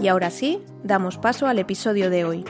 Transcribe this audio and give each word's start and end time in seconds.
Y 0.00 0.06
ahora 0.06 0.30
sí, 0.30 0.60
damos 0.84 1.18
paso 1.18 1.46
al 1.46 1.58
episodio 1.58 2.08
de 2.08 2.24
hoy. 2.24 2.44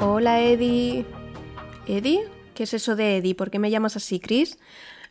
Hola 0.00 0.40
Eddie. 0.40 1.06
¿Eddie? 1.86 2.24
¿Qué 2.54 2.64
es 2.64 2.74
eso 2.74 2.96
de 2.96 3.18
Eddie? 3.18 3.36
¿Por 3.36 3.50
qué 3.50 3.60
me 3.60 3.70
llamas 3.70 3.94
así, 3.94 4.18
Chris? 4.18 4.58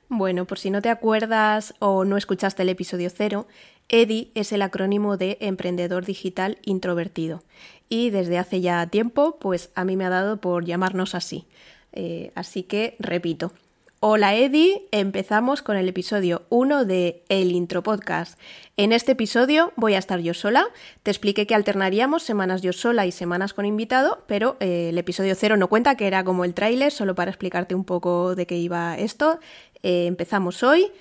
Bueno, 0.09 0.45
por 0.45 0.59
si 0.59 0.69
no 0.69 0.81
te 0.81 0.89
acuerdas 0.89 1.73
o 1.79 2.03
no 2.03 2.17
escuchaste 2.17 2.63
el 2.63 2.69
episodio 2.69 3.09
cero, 3.09 3.47
EDI 3.87 4.31
es 4.35 4.51
el 4.51 4.61
acrónimo 4.61 5.15
de 5.15 5.37
Emprendedor 5.39 6.05
Digital 6.05 6.57
Introvertido. 6.63 7.43
Y 7.87 8.09
desde 8.09 8.37
hace 8.37 8.59
ya 8.59 8.85
tiempo, 8.87 9.37
pues 9.39 9.71
a 9.75 9.85
mí 9.85 9.95
me 9.95 10.05
ha 10.05 10.09
dado 10.09 10.41
por 10.41 10.65
llamarnos 10.65 11.15
así. 11.15 11.47
Eh, 11.93 12.31
así 12.35 12.63
que 12.63 12.97
repito. 12.99 13.53
Hola 13.99 14.35
Edi, 14.35 14.87
empezamos 14.91 15.63
con 15.63 15.75
el 15.75 15.89
episodio 15.89 16.43
1 16.49 16.85
de 16.85 17.23
El 17.29 17.51
Intro 17.51 17.81
Podcast. 17.81 18.39
En 18.77 18.91
este 18.91 19.13
episodio 19.13 19.73
voy 19.75 19.95
a 19.95 19.97
estar 19.97 20.19
yo 20.19 20.35
sola. 20.35 20.67
Te 21.01 21.09
expliqué 21.09 21.47
que 21.47 21.55
alternaríamos 21.55 22.21
semanas 22.21 22.61
yo 22.61 22.73
sola 22.73 23.07
y 23.07 23.11
semanas 23.11 23.55
con 23.55 23.65
invitado, 23.65 24.23
pero 24.27 24.55
eh, 24.59 24.89
el 24.89 24.99
episodio 24.99 25.33
0 25.33 25.57
no 25.57 25.67
cuenta, 25.67 25.97
que 25.97 26.05
era 26.05 26.23
como 26.23 26.45
el 26.45 26.53
tráiler, 26.53 26.91
solo 26.91 27.15
para 27.15 27.31
explicarte 27.31 27.73
un 27.73 27.85
poco 27.85 28.35
de 28.35 28.45
qué 28.45 28.57
iba 28.57 28.95
esto. 28.99 29.39
Eh, 29.81 30.05
empezamos 30.05 30.61
hoy. 30.61 30.91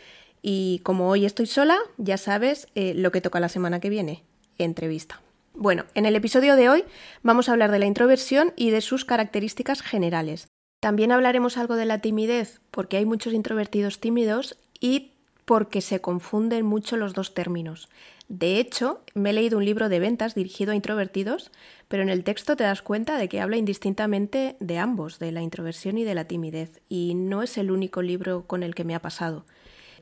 Y 0.40 0.80
como 0.82 1.10
hoy 1.10 1.26
estoy 1.26 1.44
sola, 1.44 1.76
ya 1.98 2.16
sabes 2.16 2.66
eh, 2.74 2.94
lo 2.96 3.12
que 3.12 3.20
toca 3.20 3.40
la 3.40 3.50
semana 3.50 3.78
que 3.78 3.90
viene, 3.90 4.24
entrevista. 4.56 5.20
Bueno, 5.52 5.84
en 5.92 6.06
el 6.06 6.16
episodio 6.16 6.56
de 6.56 6.70
hoy 6.70 6.84
vamos 7.22 7.50
a 7.50 7.52
hablar 7.52 7.72
de 7.72 7.78
la 7.78 7.86
introversión 7.86 8.54
y 8.56 8.70
de 8.70 8.80
sus 8.80 9.04
características 9.04 9.82
generales. 9.82 10.48
También 10.86 11.10
hablaremos 11.10 11.56
algo 11.56 11.74
de 11.74 11.84
la 11.84 11.98
timidez, 11.98 12.60
porque 12.70 12.96
hay 12.96 13.06
muchos 13.06 13.32
introvertidos 13.32 13.98
tímidos 13.98 14.56
y 14.78 15.10
porque 15.44 15.80
se 15.80 16.00
confunden 16.00 16.64
mucho 16.64 16.96
los 16.96 17.12
dos 17.12 17.34
términos. 17.34 17.88
De 18.28 18.60
hecho, 18.60 19.00
me 19.12 19.30
he 19.30 19.32
leído 19.32 19.58
un 19.58 19.64
libro 19.64 19.88
de 19.88 19.98
ventas 19.98 20.36
dirigido 20.36 20.70
a 20.70 20.76
introvertidos, 20.76 21.50
pero 21.88 22.04
en 22.04 22.08
el 22.08 22.22
texto 22.22 22.54
te 22.54 22.62
das 22.62 22.82
cuenta 22.82 23.18
de 23.18 23.28
que 23.28 23.40
habla 23.40 23.56
indistintamente 23.56 24.54
de 24.60 24.78
ambos, 24.78 25.18
de 25.18 25.32
la 25.32 25.42
introversión 25.42 25.98
y 25.98 26.04
de 26.04 26.14
la 26.14 26.26
timidez, 26.26 26.80
y 26.88 27.14
no 27.16 27.42
es 27.42 27.58
el 27.58 27.72
único 27.72 28.00
libro 28.00 28.44
con 28.46 28.62
el 28.62 28.76
que 28.76 28.84
me 28.84 28.94
ha 28.94 29.02
pasado. 29.02 29.44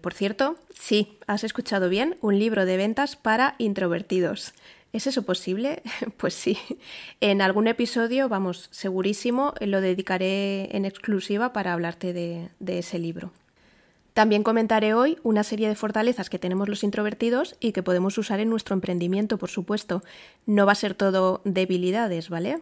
Por 0.03 0.13
cierto, 0.13 0.57
sí, 0.79 1.17
has 1.27 1.45
escuchado 1.45 1.89
bien, 1.89 2.19
un 2.21 2.39
libro 2.39 2.67
de 2.67 2.77
ventas 2.77 3.17
para 3.17 3.55
introvertidos. 3.57 4.53
¿Es 4.95 5.09
eso 5.09 5.25
posible? 5.25 5.83
Pues 6.17 6.35
sí. 6.35 6.57
En 7.21 7.43
algún 7.43 7.67
episodio, 7.67 8.29
vamos, 8.29 8.69
segurísimo, 8.71 9.53
lo 9.61 9.81
dedicaré 9.81 10.75
en 10.75 10.85
exclusiva 10.85 11.53
para 11.53 11.73
hablarte 11.73 12.13
de, 12.13 12.79
ese 12.79 13.01
libro. 13.01 13.33
También 14.13 14.45
comentaré 14.45 14.95
hoy 14.95 15.19
una 15.25 15.43
serie 15.43 15.69
de 15.69 15.75
fortalezas 15.75 16.31
que 16.31 16.39
tenemos 16.39 16.69
los 16.69 16.85
introvertidos 16.85 17.57
y 17.59 17.73
que 17.73 17.83
podemos 17.83 18.17
usar 18.17 18.39
en 18.39 18.49
nuestro 18.49 18.75
emprendimiento, 18.75 19.37
por 19.37 19.51
supuesto. 19.51 20.05
No 20.47 20.65
va 20.65 20.73
a 20.73 20.77
ser 20.77 20.95
todo 20.95 21.41
debilidades, 21.45 22.29
¿vale? 22.29 22.61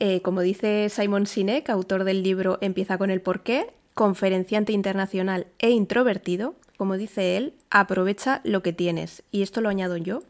Eh, 0.00 0.22
como 0.22 0.40
dice 0.40 0.88
Simon 0.88 1.26
Sinek, 1.26 1.68
autor 1.68 2.04
del 2.04 2.22
libro 2.22 2.56
Empieza 2.62 2.96
con 2.96 3.10
el 3.10 3.20
porqué, 3.20 3.66
conferenciante 3.92 4.72
internacional 4.72 5.46
e 5.58 5.68
introvertido, 5.68 6.54
como 6.78 6.96
dice 6.96 7.36
él, 7.36 7.52
aprovecha 7.68 8.40
lo 8.42 8.62
que 8.62 8.72
tienes. 8.72 9.22
Y 9.30 9.42
esto 9.42 9.60
lo 9.60 9.68
añado 9.68 9.98
yo. 9.98 10.22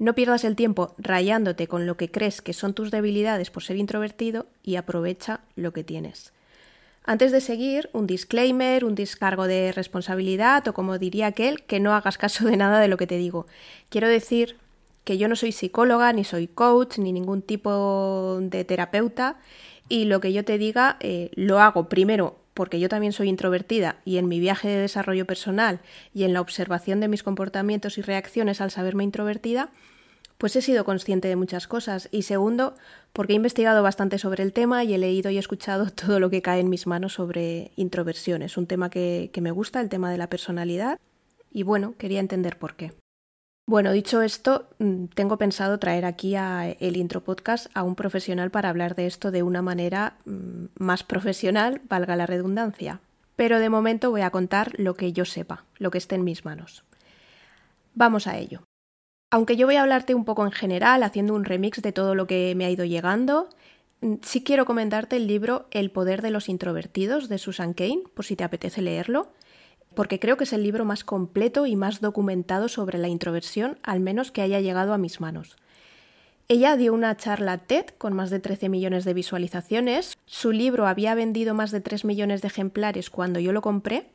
No 0.00 0.14
pierdas 0.14 0.44
el 0.44 0.56
tiempo 0.56 0.94
rayándote 0.96 1.68
con 1.68 1.86
lo 1.86 1.98
que 1.98 2.10
crees 2.10 2.40
que 2.40 2.54
son 2.54 2.72
tus 2.72 2.90
debilidades 2.90 3.50
por 3.50 3.62
ser 3.62 3.76
introvertido 3.76 4.46
y 4.62 4.76
aprovecha 4.76 5.40
lo 5.56 5.74
que 5.74 5.84
tienes. 5.84 6.32
Antes 7.04 7.32
de 7.32 7.42
seguir, 7.42 7.90
un 7.92 8.06
disclaimer, 8.06 8.86
un 8.86 8.94
descargo 8.94 9.46
de 9.46 9.72
responsabilidad 9.72 10.66
o 10.66 10.72
como 10.72 10.96
diría 10.96 11.26
aquel, 11.26 11.64
que 11.64 11.80
no 11.80 11.92
hagas 11.92 12.16
caso 12.16 12.46
de 12.46 12.56
nada 12.56 12.80
de 12.80 12.88
lo 12.88 12.96
que 12.96 13.06
te 13.06 13.18
digo. 13.18 13.46
Quiero 13.90 14.08
decir 14.08 14.56
que 15.04 15.18
yo 15.18 15.28
no 15.28 15.36
soy 15.36 15.52
psicóloga, 15.52 16.14
ni 16.14 16.24
soy 16.24 16.46
coach, 16.46 16.96
ni 16.96 17.12
ningún 17.12 17.42
tipo 17.42 18.38
de 18.40 18.64
terapeuta 18.64 19.36
y 19.90 20.06
lo 20.06 20.20
que 20.20 20.32
yo 20.32 20.46
te 20.46 20.56
diga 20.56 20.96
eh, 21.00 21.30
lo 21.34 21.60
hago 21.60 21.90
primero 21.90 22.36
porque 22.60 22.78
yo 22.78 22.90
también 22.90 23.14
soy 23.14 23.30
introvertida 23.30 24.02
y 24.04 24.18
en 24.18 24.28
mi 24.28 24.38
viaje 24.38 24.68
de 24.68 24.76
desarrollo 24.76 25.24
personal 25.24 25.80
y 26.12 26.24
en 26.24 26.34
la 26.34 26.42
observación 26.42 27.00
de 27.00 27.08
mis 27.08 27.22
comportamientos 27.22 27.96
y 27.96 28.02
reacciones 28.02 28.60
al 28.60 28.70
saberme 28.70 29.02
introvertida, 29.02 29.70
pues 30.36 30.54
he 30.56 30.60
sido 30.60 30.84
consciente 30.84 31.26
de 31.26 31.36
muchas 31.36 31.66
cosas. 31.66 32.10
Y 32.12 32.20
segundo, 32.20 32.74
porque 33.14 33.32
he 33.32 33.36
investigado 33.36 33.82
bastante 33.82 34.18
sobre 34.18 34.42
el 34.42 34.52
tema 34.52 34.84
y 34.84 34.92
he 34.92 34.98
leído 34.98 35.30
y 35.30 35.38
escuchado 35.38 35.90
todo 35.90 36.20
lo 36.20 36.28
que 36.28 36.42
cae 36.42 36.60
en 36.60 36.68
mis 36.68 36.86
manos 36.86 37.14
sobre 37.14 37.70
introversión. 37.76 38.42
Es 38.42 38.58
un 38.58 38.66
tema 38.66 38.90
que, 38.90 39.30
que 39.32 39.40
me 39.40 39.52
gusta, 39.52 39.80
el 39.80 39.88
tema 39.88 40.10
de 40.10 40.18
la 40.18 40.28
personalidad. 40.28 41.00
Y 41.50 41.62
bueno, 41.62 41.94
quería 41.96 42.20
entender 42.20 42.58
por 42.58 42.76
qué. 42.76 42.92
Bueno, 43.66 43.92
dicho 43.92 44.20
esto, 44.22 44.68
mm, 44.78 45.06
tengo 45.14 45.38
pensado 45.38 45.78
traer 45.78 46.04
aquí 46.04 46.34
a 46.34 46.70
el 46.70 46.96
intro 46.96 47.22
podcast 47.22 47.66
a 47.74 47.84
un 47.84 47.94
profesional 47.94 48.50
para 48.50 48.68
hablar 48.68 48.96
de 48.96 49.06
esto 49.06 49.30
de 49.30 49.42
una 49.42 49.62
manera 49.62 50.14
mm, 50.24 50.66
más 50.78 51.04
profesional, 51.04 51.80
valga 51.88 52.16
la 52.16 52.26
redundancia. 52.26 53.00
Pero 53.36 53.60
de 53.60 53.70
momento 53.70 54.10
voy 54.10 54.22
a 54.22 54.30
contar 54.30 54.72
lo 54.78 54.94
que 54.94 55.12
yo 55.12 55.24
sepa, 55.24 55.64
lo 55.78 55.90
que 55.90 55.98
esté 55.98 56.16
en 56.16 56.24
mis 56.24 56.44
manos. 56.44 56.84
Vamos 57.94 58.26
a 58.26 58.38
ello. 58.38 58.62
Aunque 59.30 59.56
yo 59.56 59.66
voy 59.66 59.76
a 59.76 59.82
hablarte 59.82 60.14
un 60.14 60.24
poco 60.24 60.44
en 60.44 60.50
general, 60.50 61.04
haciendo 61.04 61.34
un 61.34 61.44
remix 61.44 61.80
de 61.80 61.92
todo 61.92 62.16
lo 62.16 62.26
que 62.26 62.54
me 62.56 62.64
ha 62.64 62.70
ido 62.70 62.84
llegando, 62.84 63.48
mm, 64.00 64.14
sí 64.22 64.42
quiero 64.42 64.66
comentarte 64.66 65.16
el 65.16 65.28
libro 65.28 65.66
El 65.70 65.92
poder 65.92 66.22
de 66.22 66.30
los 66.30 66.48
introvertidos 66.48 67.28
de 67.28 67.38
Susan 67.38 67.72
Kane, 67.74 68.02
por 68.14 68.24
si 68.24 68.34
te 68.34 68.42
apetece 68.42 68.82
leerlo 68.82 69.28
porque 70.00 70.18
creo 70.18 70.38
que 70.38 70.44
es 70.44 70.54
el 70.54 70.62
libro 70.62 70.86
más 70.86 71.04
completo 71.04 71.66
y 71.66 71.76
más 71.76 72.00
documentado 72.00 72.70
sobre 72.70 72.96
la 72.96 73.08
introversión, 73.08 73.78
al 73.82 74.00
menos 74.00 74.32
que 74.32 74.40
haya 74.40 74.58
llegado 74.58 74.94
a 74.94 74.96
mis 74.96 75.20
manos. 75.20 75.58
Ella 76.48 76.78
dio 76.78 76.94
una 76.94 77.18
charla 77.18 77.58
TED 77.58 77.84
con 77.98 78.14
más 78.14 78.30
de 78.30 78.40
13 78.40 78.70
millones 78.70 79.04
de 79.04 79.12
visualizaciones, 79.12 80.16
su 80.24 80.52
libro 80.52 80.86
había 80.86 81.14
vendido 81.14 81.52
más 81.52 81.70
de 81.70 81.82
3 81.82 82.06
millones 82.06 82.40
de 82.40 82.48
ejemplares 82.48 83.10
cuando 83.10 83.40
yo 83.40 83.52
lo 83.52 83.60
compré, 83.60 84.06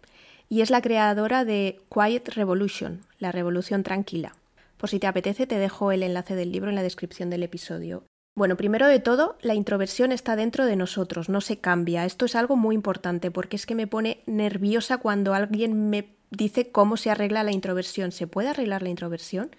y 0.50 0.62
es 0.62 0.72
la 0.72 0.82
creadora 0.82 1.46
de 1.46 1.80
Quiet 1.94 2.30
Revolution, 2.30 3.02
la 3.20 3.32
revolución 3.32 3.84
tranquila. 3.84 4.36
Por 4.78 4.90
si 4.90 4.98
te 4.98 5.06
apetece, 5.06 5.46
te 5.46 5.60
dejo 5.60 5.92
el 5.92 6.02
enlace 6.02 6.34
del 6.34 6.52
libro 6.52 6.72
en 6.72 6.76
la 6.78 6.82
descripción 6.82 7.30
del 7.30 7.44
episodio. 7.44 8.02
Bueno, 8.38 8.58
primero 8.58 8.88
de 8.88 9.00
todo, 9.00 9.38
la 9.40 9.54
introversión 9.54 10.12
está 10.12 10.36
dentro 10.36 10.66
de 10.66 10.76
nosotros, 10.76 11.30
no 11.30 11.40
se 11.40 11.56
cambia. 11.56 12.04
Esto 12.04 12.26
es 12.26 12.36
algo 12.36 12.58
muy 12.58 12.76
importante 12.76 13.32
porque 13.32 13.56
es 13.56 13.66
que 13.66 13.76
me 13.76 13.88
pone 13.88 14.24
nerviosa 14.26 14.98
cuando 14.98 15.34
alguien 15.34 15.90
me 15.90 16.10
dice 16.32 16.70
cómo 16.70 16.98
se 16.98 17.10
arregla 17.10 17.44
la 17.44 17.54
introversión. 17.54 18.12
¿Se 18.12 18.28
puede 18.28 18.50
arreglar 18.50 18.84
la 18.84 18.90
introversión? 18.90 19.56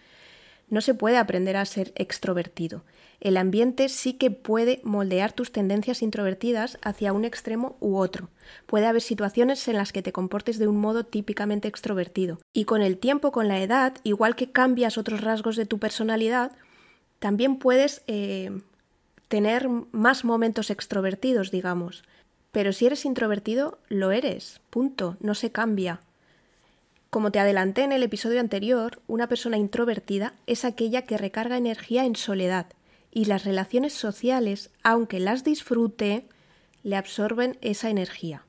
No 0.69 0.83
se 0.83 0.93
puede 0.93 1.17
aprender 1.17 1.57
a 1.57 1.65
ser 1.65 1.93
extrovertido. 1.95 2.85
El 3.19 3.39
ambiente 3.39 3.89
sí 3.89 4.13
que 4.13 4.31
puede 4.31 4.83
moldear 4.85 5.33
tus 5.33 5.53
tendencias 5.53 6.03
introvertidas 6.03 6.77
hacia 6.83 7.15
un 7.15 7.25
extremo 7.25 7.79
u 7.81 7.97
otro. 7.97 8.29
Puede 8.67 8.85
haber 8.85 9.01
situaciones 9.01 9.67
en 9.69 9.77
las 9.77 9.91
que 9.91 10.03
te 10.03 10.13
comportes 10.13 10.59
de 10.59 10.69
un 10.69 10.79
modo 10.79 11.07
típicamente 11.07 11.67
extrovertido. 11.67 12.41
Y 12.53 12.67
con 12.67 12.83
el 12.83 12.99
tiempo, 12.99 13.33
con 13.33 13.49
la 13.49 13.63
edad, 13.63 13.95
igual 14.03 14.37
que 14.37 14.51
cambias 14.51 14.99
otros 14.99 15.23
rasgos 15.23 15.57
de 15.57 15.65
tu 15.65 15.79
personalidad, 15.79 16.53
también 17.19 17.57
puedes 17.57 18.03
eh, 18.07 18.51
tener 19.29 19.69
más 19.69 20.25
momentos 20.25 20.71
extrovertidos, 20.71 21.51
digamos. 21.51 22.05
Pero 22.53 22.73
si 22.73 22.87
eres 22.87 23.05
introvertido, 23.05 23.79
lo 23.89 24.13
eres. 24.13 24.61
Punto. 24.71 25.17
No 25.21 25.35
se 25.35 25.53
cambia. 25.53 26.01
Como 27.11 27.31
te 27.31 27.39
adelanté 27.39 27.83
en 27.83 27.93
el 27.93 28.03
episodio 28.03 28.41
anterior, 28.41 29.01
una 29.07 29.29
persona 29.29 29.57
introvertida 29.57 30.35
es 30.47 30.65
aquella 30.65 31.03
que 31.03 31.19
recarga 31.19 31.57
energía 31.57 32.05
en 32.05 32.17
soledad 32.17 32.67
y 33.11 33.25
las 33.25 33.45
relaciones 33.45 33.95
sociales, 33.95 34.71
aunque 34.83 35.21
las 35.21 35.45
disfrute, 35.45 36.27
le 36.83 36.97
absorben 36.97 37.59
esa 37.63 37.89
energía. 37.89 38.45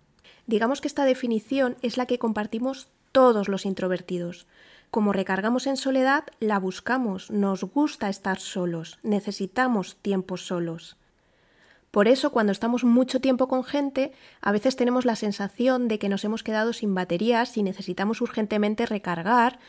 Digamos 0.46 0.82
que 0.82 0.88
esta 0.88 1.06
definición 1.06 1.78
es 1.82 1.98
la 1.98 2.06
que 2.06 2.20
compartimos 2.20 2.90
todos 3.12 3.48
los 3.48 3.66
introvertidos. 3.66 4.48
Como 4.92 5.14
recargamos 5.14 5.68
en 5.68 5.78
soledad, 5.78 6.24
la 6.40 6.60
buscamos, 6.60 7.30
nos 7.30 7.64
gusta 7.64 8.10
estar 8.10 8.40
solos, 8.40 9.00
necesitamos 9.04 9.98
tiempos 9.98 10.46
solos. 10.48 10.98
Por 11.92 12.08
eso, 12.08 12.32
cuando 12.32 12.52
estamos 12.52 12.84
mucho 12.84 13.20
tiempo 13.20 13.48
con 13.48 13.64
gente, 13.64 14.12
a 14.42 14.52
veces 14.52 14.76
tenemos 14.76 15.06
la 15.06 15.16
sensación 15.16 15.88
de 15.88 16.00
que 16.00 16.10
nos 16.10 16.24
hemos 16.24 16.44
quedado 16.44 16.74
sin 16.74 16.94
baterías 16.94 17.58
y 17.58 17.64
necesitamos 17.64 18.22
urgentemente 18.22 18.86
recargar 18.86 19.60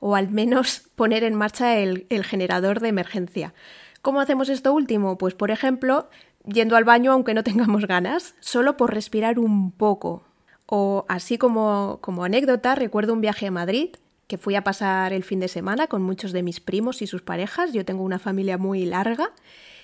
o 0.00 0.16
al 0.16 0.30
menos 0.30 0.88
poner 0.96 1.24
en 1.24 1.34
marcha 1.34 1.76
el, 1.78 2.06
el 2.08 2.24
generador 2.24 2.80
de 2.80 2.88
emergencia. 2.88 3.54
¿Cómo 4.00 4.20
hacemos 4.20 4.48
esto 4.48 4.72
último? 4.72 5.18
Pues, 5.18 5.34
por 5.34 5.50
ejemplo, 5.50 6.08
yendo 6.46 6.76
al 6.76 6.84
baño 6.84 7.12
aunque 7.12 7.34
no 7.34 7.44
tengamos 7.44 7.86
ganas, 7.86 8.34
solo 8.40 8.76
por 8.76 8.94
respirar 8.94 9.38
un 9.38 9.70
poco. 9.70 10.24
O 10.66 11.04
así 11.08 11.36
como, 11.36 11.98
como 12.00 12.24
anécdota, 12.24 12.74
recuerdo 12.74 13.12
un 13.12 13.20
viaje 13.20 13.46
a 13.46 13.50
Madrid 13.50 13.90
que 14.32 14.38
fui 14.38 14.54
a 14.54 14.64
pasar 14.64 15.12
el 15.12 15.24
fin 15.24 15.40
de 15.40 15.48
semana 15.48 15.88
con 15.88 16.00
muchos 16.00 16.32
de 16.32 16.42
mis 16.42 16.58
primos 16.58 17.02
y 17.02 17.06
sus 17.06 17.20
parejas. 17.20 17.74
Yo 17.74 17.84
tengo 17.84 18.02
una 18.02 18.18
familia 18.18 18.56
muy 18.56 18.86
larga, 18.86 19.30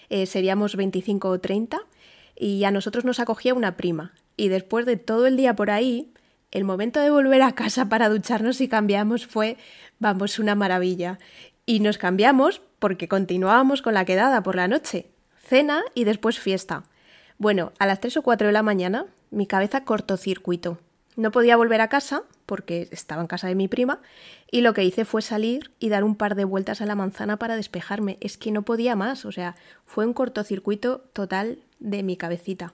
eh, 0.09 0.25
seríamos 0.25 0.75
25 0.75 1.29
o 1.29 1.39
30, 1.39 1.79
y 2.35 2.65
a 2.65 2.71
nosotros 2.71 3.05
nos 3.05 3.21
acogía 3.21 3.53
una 3.53 3.77
prima. 3.77 4.15
Y 4.39 4.49
después 4.49 4.87
de 4.87 4.97
todo 4.97 5.27
el 5.27 5.37
día 5.37 5.55
por 5.55 5.71
ahí, 5.71 6.15
el 6.51 6.65
momento 6.65 6.99
de 6.99 7.11
volver 7.11 7.43
a 7.43 7.53
casa 7.53 7.91
para 7.91 8.09
ducharnos 8.09 8.63
y 8.63 8.69
cambiamos 8.69 9.27
fue, 9.27 9.59
vamos, 9.99 10.39
una 10.39 10.55
maravilla. 10.55 11.19
Y 11.67 11.81
nos 11.81 11.99
cambiamos 11.99 12.63
porque 12.79 13.07
continuábamos 13.07 13.83
con 13.83 13.93
la 13.93 14.07
quedada 14.07 14.43
por 14.43 14.57
la 14.57 14.67
noche 14.67 15.11
cena 15.47 15.83
y 15.95 16.05
después 16.05 16.39
fiesta. 16.39 16.85
Bueno, 17.37 17.73
a 17.79 17.85
las 17.85 18.01
3 18.01 18.17
o 18.17 18.23
4 18.23 18.47
de 18.47 18.55
la 18.55 18.63
mañana 18.63 19.05
mi 19.31 19.47
cabeza 19.47 19.85
cortocircuito. 19.85 20.79
No 21.17 21.33
podía 21.33 21.59
volver 21.59 21.83
a 21.83 21.89
casa 21.89 22.23
porque 22.49 22.89
estaba 22.91 23.21
en 23.21 23.29
casa 23.29 23.47
de 23.47 23.55
mi 23.55 23.69
prima 23.69 24.01
y 24.51 24.63
lo 24.63 24.73
que 24.73 24.83
hice 24.83 25.05
fue 25.05 25.21
salir 25.21 25.71
y 25.79 25.91
dar 25.91 26.03
un 26.03 26.17
par 26.17 26.35
de 26.35 26.45
vueltas 26.45 26.81
a 26.81 26.87
la 26.87 26.95
manzana 26.95 27.39
para 27.39 27.57
despejarme. 27.57 28.17
Es 28.23 28.39
que 28.39 28.51
no 28.51 28.63
podía 28.63 28.97
más, 28.97 29.27
o 29.27 29.33
sea, 29.33 29.55
fue 29.85 30.07
un 30.07 30.15
cortocircuito 30.15 31.03
total 31.13 31.59
de 31.79 32.03
mi 32.03 32.17
cabecita. 32.17 32.73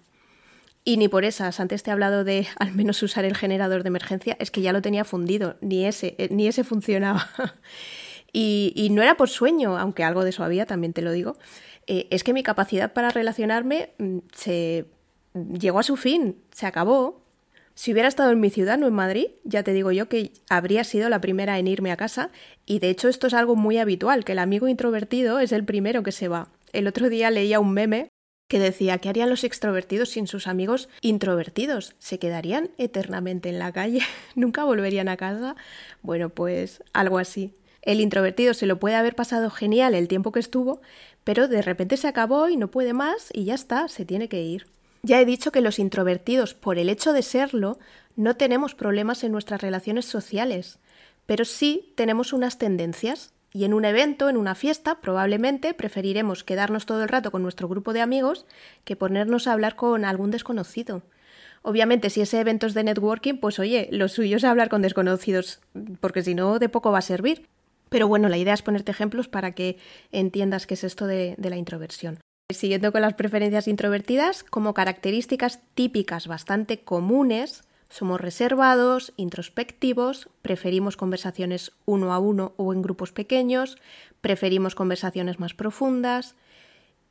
Y 0.84 0.96
ni 0.98 1.08
por 1.08 1.24
esas, 1.24 1.58
antes 1.58 1.82
te 1.82 1.90
he 1.90 1.92
hablado 1.92 2.22
de 2.22 2.46
al 2.58 2.72
menos 2.72 3.02
usar 3.02 3.24
el 3.24 3.36
generador 3.36 3.82
de 3.82 3.88
emergencia, 3.88 4.36
es 4.38 4.52
que 4.52 4.62
ya 4.62 4.72
lo 4.72 4.80
tenía 4.80 5.04
fundido, 5.04 5.56
ni 5.60 5.86
ese, 5.86 6.14
eh, 6.18 6.28
ni 6.30 6.46
ese 6.46 6.62
funcionaba. 6.62 7.28
y, 8.32 8.88
no 8.92 9.02
era 9.02 9.16
por 9.16 9.28
sueño, 9.28 9.76
aunque 9.76 10.04
algo 10.04 10.22
de 10.22 10.30
eso 10.30 10.44
había, 10.44 10.66
también 10.66 10.92
te 10.92 11.02
lo 11.02 11.10
digo. 11.10 11.36
Eh, 11.88 12.06
es 12.10 12.22
que 12.22 12.32
mi 12.32 12.44
capacidad 12.44 12.92
para 12.92 13.10
relacionarme 13.10 13.90
mm, 13.98 14.18
se 14.32 14.86
llegó 15.34 15.80
a 15.80 15.82
su 15.82 15.96
fin, 15.96 16.36
se 16.52 16.66
acabó. 16.66 17.23
Si 17.74 17.92
hubiera 17.92 18.08
estado 18.08 18.30
en 18.30 18.40
mi 18.40 18.50
ciudad, 18.50 18.78
no 18.78 18.86
en 18.86 18.94
Madrid, 18.94 19.26
ya 19.42 19.64
te 19.64 19.72
digo 19.72 19.90
yo 19.90 20.08
que 20.08 20.32
habría 20.48 20.84
sido 20.84 21.08
la 21.08 21.20
primera 21.20 21.58
en 21.58 21.66
irme 21.66 21.90
a 21.90 21.96
casa, 21.96 22.30
y 22.66 22.78
de 22.78 22.90
hecho 22.90 23.08
esto 23.08 23.26
es 23.26 23.34
algo 23.34 23.56
muy 23.56 23.78
habitual, 23.78 24.24
que 24.24 24.32
el 24.32 24.38
amigo 24.38 24.68
introvertido 24.68 25.40
es 25.40 25.50
el 25.50 25.64
primero 25.64 26.02
que 26.02 26.12
se 26.12 26.28
va. 26.28 26.48
El 26.72 26.86
otro 26.86 27.08
día 27.08 27.30
leía 27.30 27.58
un 27.60 27.72
meme 27.72 28.08
que 28.48 28.58
decía 28.60 28.98
¿qué 28.98 29.08
harían 29.08 29.30
los 29.30 29.42
extrovertidos 29.42 30.10
sin 30.10 30.28
sus 30.28 30.46
amigos 30.46 30.88
introvertidos? 31.00 31.96
¿Se 31.98 32.18
quedarían 32.18 32.70
eternamente 32.78 33.48
en 33.48 33.58
la 33.58 33.72
calle? 33.72 34.00
¿Nunca 34.36 34.64
volverían 34.64 35.08
a 35.08 35.16
casa? 35.16 35.56
Bueno, 36.02 36.28
pues 36.28 36.82
algo 36.92 37.18
así. 37.18 37.54
El 37.82 38.00
introvertido 38.00 38.54
se 38.54 38.66
lo 38.66 38.78
puede 38.78 38.94
haber 38.94 39.14
pasado 39.14 39.50
genial 39.50 39.94
el 39.94 40.08
tiempo 40.08 40.32
que 40.32 40.40
estuvo, 40.40 40.80
pero 41.22 41.48
de 41.48 41.60
repente 41.62 41.96
se 41.96 42.08
acabó 42.08 42.48
y 42.48 42.56
no 42.56 42.70
puede 42.70 42.92
más 42.92 43.28
y 43.32 43.44
ya 43.44 43.54
está, 43.54 43.88
se 43.88 44.04
tiene 44.04 44.28
que 44.28 44.42
ir. 44.42 44.66
Ya 45.04 45.20
he 45.20 45.26
dicho 45.26 45.52
que 45.52 45.60
los 45.60 45.78
introvertidos, 45.78 46.54
por 46.54 46.78
el 46.78 46.88
hecho 46.88 47.12
de 47.12 47.20
serlo, 47.20 47.78
no 48.16 48.36
tenemos 48.36 48.74
problemas 48.74 49.22
en 49.22 49.32
nuestras 49.32 49.60
relaciones 49.60 50.06
sociales, 50.06 50.78
pero 51.26 51.44
sí 51.44 51.92
tenemos 51.94 52.32
unas 52.32 52.56
tendencias. 52.56 53.34
Y 53.52 53.64
en 53.64 53.74
un 53.74 53.84
evento, 53.84 54.30
en 54.30 54.38
una 54.38 54.54
fiesta, 54.54 55.02
probablemente 55.02 55.74
preferiremos 55.74 56.42
quedarnos 56.42 56.86
todo 56.86 57.02
el 57.02 57.10
rato 57.10 57.30
con 57.30 57.42
nuestro 57.42 57.68
grupo 57.68 57.92
de 57.92 58.00
amigos 58.00 58.46
que 58.84 58.96
ponernos 58.96 59.46
a 59.46 59.52
hablar 59.52 59.76
con 59.76 60.06
algún 60.06 60.30
desconocido. 60.30 61.02
Obviamente, 61.60 62.08
si 62.08 62.22
ese 62.22 62.40
evento 62.40 62.66
es 62.66 62.72
de 62.72 62.82
networking, 62.82 63.34
pues 63.34 63.58
oye, 63.58 63.90
lo 63.92 64.08
suyo 64.08 64.38
es 64.38 64.44
hablar 64.44 64.70
con 64.70 64.80
desconocidos, 64.80 65.60
porque 66.00 66.22
si 66.22 66.34
no, 66.34 66.58
de 66.58 66.70
poco 66.70 66.92
va 66.92 66.98
a 66.98 67.02
servir. 67.02 67.46
Pero 67.90 68.08
bueno, 68.08 68.30
la 68.30 68.38
idea 68.38 68.54
es 68.54 68.62
ponerte 68.62 68.90
ejemplos 68.90 69.28
para 69.28 69.52
que 69.52 69.76
entiendas 70.12 70.66
qué 70.66 70.74
es 70.74 70.82
esto 70.82 71.06
de, 71.06 71.36
la 71.38 71.56
introversión. 71.56 72.20
Siguiendo 72.54 72.92
con 72.92 73.02
las 73.02 73.14
preferencias 73.14 73.68
introvertidas, 73.68 74.44
como 74.44 74.74
características 74.74 75.60
típicas 75.74 76.28
bastante 76.28 76.80
comunes, 76.80 77.64
somos 77.88 78.20
reservados, 78.20 79.12
introspectivos, 79.16 80.28
preferimos 80.42 80.96
conversaciones 80.96 81.72
uno 81.84 82.12
a 82.12 82.18
uno 82.18 82.52
o 82.56 82.72
en 82.72 82.82
grupos 82.82 83.12
pequeños, 83.12 83.76
preferimos 84.20 84.74
conversaciones 84.74 85.38
más 85.38 85.54
profundas 85.54 86.34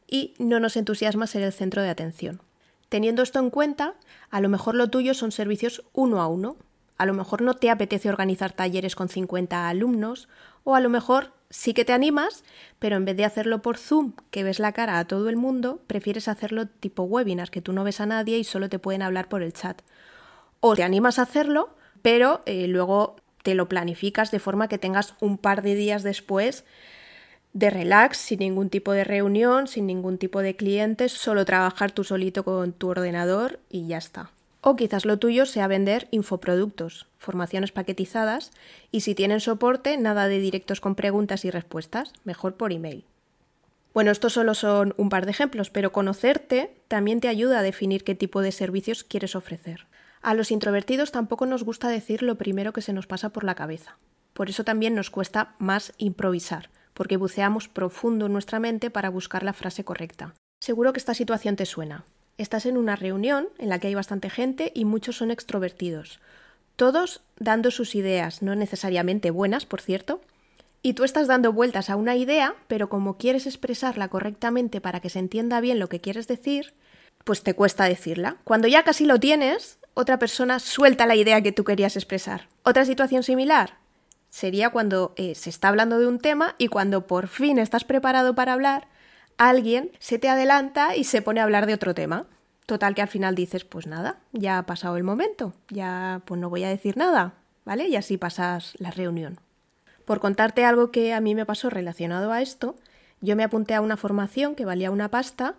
y 0.08 0.34
no 0.40 0.60
nos 0.60 0.78
entusiasma 0.78 1.28
ser 1.28 1.44
el 1.44 1.54
centro 1.54 1.82
de 1.82 1.90
atención. 1.90 2.42
Teniendo 2.90 3.22
esto 3.22 3.40
en 3.40 3.50
cuenta, 3.50 3.96
a 4.30 4.40
lo 4.42 4.50
mejor 4.50 4.76
lo 4.76 4.90
tuyo 4.90 5.14
son 5.14 5.32
servicios 5.32 5.84
uno 5.94 6.22
a 6.22 6.28
uno. 6.28 6.58
A 6.98 7.06
lo 7.06 7.14
mejor 7.14 7.42
no 7.42 7.56
te 7.56 7.70
apetece 7.70 8.10
organizar 8.10 8.54
talleres 8.54 8.96
con 8.96 9.10
50 9.10 9.68
alumnos 9.68 10.30
o 10.64 10.76
a 10.76 10.80
lo 10.80 10.90
mejor 10.90 11.34
sí 11.54 11.76
que 11.76 11.86
te 11.86 11.94
animas, 11.94 12.44
pero 12.80 12.96
en 12.96 13.06
vez 13.06 13.16
de 13.16 13.26
hacerlo 13.26 13.62
por 13.62 13.78
Zoom, 13.78 14.14
que 14.32 14.44
ves 14.44 14.60
la 14.60 14.72
cara 14.72 14.98
a 14.98 15.06
todo 15.06 15.30
el 15.30 15.38
mundo, 15.38 15.82
prefieres 15.86 16.28
hacerlo 16.28 16.68
tipo 16.68 17.04
webinar, 17.04 17.52
que 17.52 17.62
tú 17.62 17.74
no 17.74 17.84
ves 17.84 18.02
a 18.02 18.08
nadie 18.08 18.40
y 18.40 18.44
solo 18.44 18.70
te 18.70 18.80
pueden 18.80 19.04
hablar 19.04 19.30
por 19.30 19.44
el 19.44 19.54
chat. 19.54 19.82
O 20.62 20.76
te 20.76 20.84
animas 20.84 21.20
a 21.20 21.24
hacerlo, 21.24 21.76
pero 22.02 22.42
eh, 22.48 22.68
luego 22.68 23.18
te 23.44 23.54
lo 23.54 23.70
planificas 23.70 24.32
de 24.32 24.40
forma 24.40 24.68
que 24.68 24.80
tengas 24.80 25.14
un 25.20 25.38
par 25.38 25.62
de 25.62 25.76
días 25.76 26.02
después 26.02 26.66
de 27.54 27.70
relax, 27.70 28.18
sin 28.18 28.40
ningún 28.40 28.72
tipo 28.72 28.92
de 28.92 29.04
reunión, 29.04 29.68
sin 29.68 29.86
ningún 29.86 30.18
tipo 30.18 30.42
de 30.42 30.56
clientes, 30.56 31.12
solo 31.12 31.46
trabajar 31.46 31.92
tú 31.92 32.04
solito 32.04 32.44
con 32.44 32.74
tu 32.74 32.90
ordenador 32.90 33.60
y 33.70 33.86
ya 33.86 34.00
está. 34.00 34.32
O 34.66 34.78
quizás 34.78 35.04
lo 35.04 35.20
tuyo 35.20 35.46
sea 35.46 35.68
vender 35.68 36.08
infoproductos, 36.12 37.08
formaciones 37.18 37.74
paquetizadas, 37.74 38.52
y 38.92 39.02
si 39.02 39.14
tienen 39.14 39.42
soporte, 39.42 39.98
nada 39.98 40.30
de 40.30 40.40
directos 40.40 40.80
con 40.80 40.96
preguntas 40.96 41.44
y 41.44 41.52
respuestas, 41.52 42.14
mejor 42.24 42.56
por 42.56 42.72
email. 42.72 43.04
Bueno, 43.94 44.10
estos 44.10 44.32
solo 44.32 44.54
son 44.54 44.94
un 44.96 45.10
par 45.10 45.26
de 45.26 45.32
ejemplos, 45.32 45.70
pero 45.70 45.92
conocerte 45.92 46.74
también 46.88 47.20
te 47.20 47.28
ayuda 47.28 47.60
a 47.60 47.62
definir 47.62 48.06
qué 48.06 48.16
tipo 48.16 48.42
de 48.42 48.54
servicios 48.54 49.04
quieres 49.04 49.36
ofrecer. 49.36 49.86
A 50.22 50.34
los 50.34 50.50
introvertidos 50.50 51.12
tampoco 51.12 51.46
nos 51.46 51.66
gusta 51.66 51.90
decir 51.90 52.24
lo 52.24 52.38
primero 52.38 52.72
que 52.72 52.82
se 52.82 52.94
nos 52.94 53.06
pasa 53.06 53.30
por 53.30 53.44
la 53.44 53.56
cabeza. 53.56 53.98
Por 54.32 54.50
eso 54.50 54.64
también 54.64 54.96
nos 54.96 55.10
cuesta 55.10 55.56
más 55.60 55.92
improvisar, 55.98 56.70
porque 56.94 57.18
buceamos 57.18 57.68
profundo 57.68 58.28
en 58.28 58.34
nuestra 58.34 58.60
mente 58.60 58.90
para 58.90 59.10
buscar 59.10 59.44
la 59.44 59.52
frase 59.52 59.84
correcta. 59.84 60.34
Seguro 60.62 60.94
que 60.94 61.00
esta 61.00 61.14
situación 61.14 61.58
te 61.58 61.66
suena. 61.66 62.06
Estás 62.38 62.66
en 62.66 62.78
una 62.78 62.96
reunión 62.96 63.48
en 63.60 63.70
la 63.70 63.80
que 63.80 63.88
hay 63.88 63.96
bastante 63.96 64.30
gente 64.30 64.72
y 64.74 64.86
muchos 64.86 65.18
son 65.18 65.30
extrovertidos, 65.30 66.20
todos 66.76 67.22
dando 67.38 67.70
sus 67.70 67.94
ideas, 67.96 68.42
no 68.42 68.56
necesariamente 68.56 69.30
buenas, 69.30 69.66
por 69.66 69.82
cierto, 69.82 70.22
y 70.82 70.94
tú 70.94 71.04
estás 71.04 71.28
dando 71.28 71.54
vueltas 71.54 71.90
a 71.90 71.96
una 71.96 72.16
idea, 72.16 72.56
pero 72.68 72.90
como 72.90 73.18
quieres 73.18 73.46
expresarla 73.46 74.10
correctamente 74.10 74.82
para 74.82 75.00
que 75.00 75.10
se 75.10 75.20
entienda 75.20 75.62
bien 75.62 75.80
lo 75.80 75.88
que 75.88 76.02
quieres 76.02 76.28
decir, 76.28 76.74
pues 77.24 77.44
te 77.44 77.54
cuesta 77.54 77.86
decirla. 77.86 78.38
Cuando 78.44 78.68
ya 78.68 78.84
casi 78.84 79.06
lo 79.06 79.20
tienes, 79.20 79.78
otra 79.94 80.20
persona 80.20 80.60
suelta 80.60 81.06
la 81.06 81.16
idea 81.16 81.42
que 81.42 81.52
tú 81.52 81.64
querías 81.64 81.96
expresar. 81.96 82.48
Otra 82.64 82.84
situación 82.84 83.24
similar 83.24 83.78
sería 84.30 84.72
cuando 84.72 85.14
eh, 85.16 85.36
se 85.36 85.52
está 85.52 85.70
hablando 85.70 86.00
de 86.00 86.08
un 86.08 86.20
tema 86.20 86.56
y 86.58 86.68
cuando 86.68 87.06
por 87.06 87.28
fin 87.28 87.60
estás 87.60 87.84
preparado 87.84 88.34
para 88.34 88.54
hablar, 88.54 88.88
alguien 89.38 89.92
se 90.00 90.20
te 90.20 90.30
adelanta 90.30 90.96
y 90.96 91.04
se 91.04 91.22
pone 91.22 91.40
a 91.40 91.44
hablar 91.44 91.66
de 91.66 91.74
otro 91.74 91.94
tema. 91.94 92.28
Total 92.66 92.96
que 92.96 93.02
al 93.02 93.08
final 93.10 93.36
dices, 93.36 93.66
pues 93.66 93.88
nada, 93.88 94.22
ya 94.32 94.58
ha 94.58 94.66
pasado 94.66 94.96
el 94.96 95.04
momento, 95.04 95.54
ya 95.70 96.22
pues 96.26 96.40
no 96.40 96.50
voy 96.50 96.64
a 96.64 96.70
decir 96.70 96.96
nada, 96.96 97.34
¿vale? 97.66 97.88
Y 97.88 97.96
así 97.98 98.18
pasas 98.18 98.74
la 98.78 98.92
reunión. 98.92 99.40
Por 100.06 100.20
contarte 100.20 100.66
algo 100.66 100.92
que 100.92 101.14
a 101.14 101.20
mí 101.20 101.36
me 101.36 101.46
pasó 101.46 101.70
relacionado 101.70 102.32
a 102.32 102.42
esto, 102.42 102.76
yo 103.22 103.36
me 103.36 103.44
apunté 103.44 103.74
a 103.74 103.82
una 103.82 103.98
formación 103.98 104.56
que 104.56 104.66
valía 104.66 104.92
una 104.92 105.10
pasta. 105.10 105.56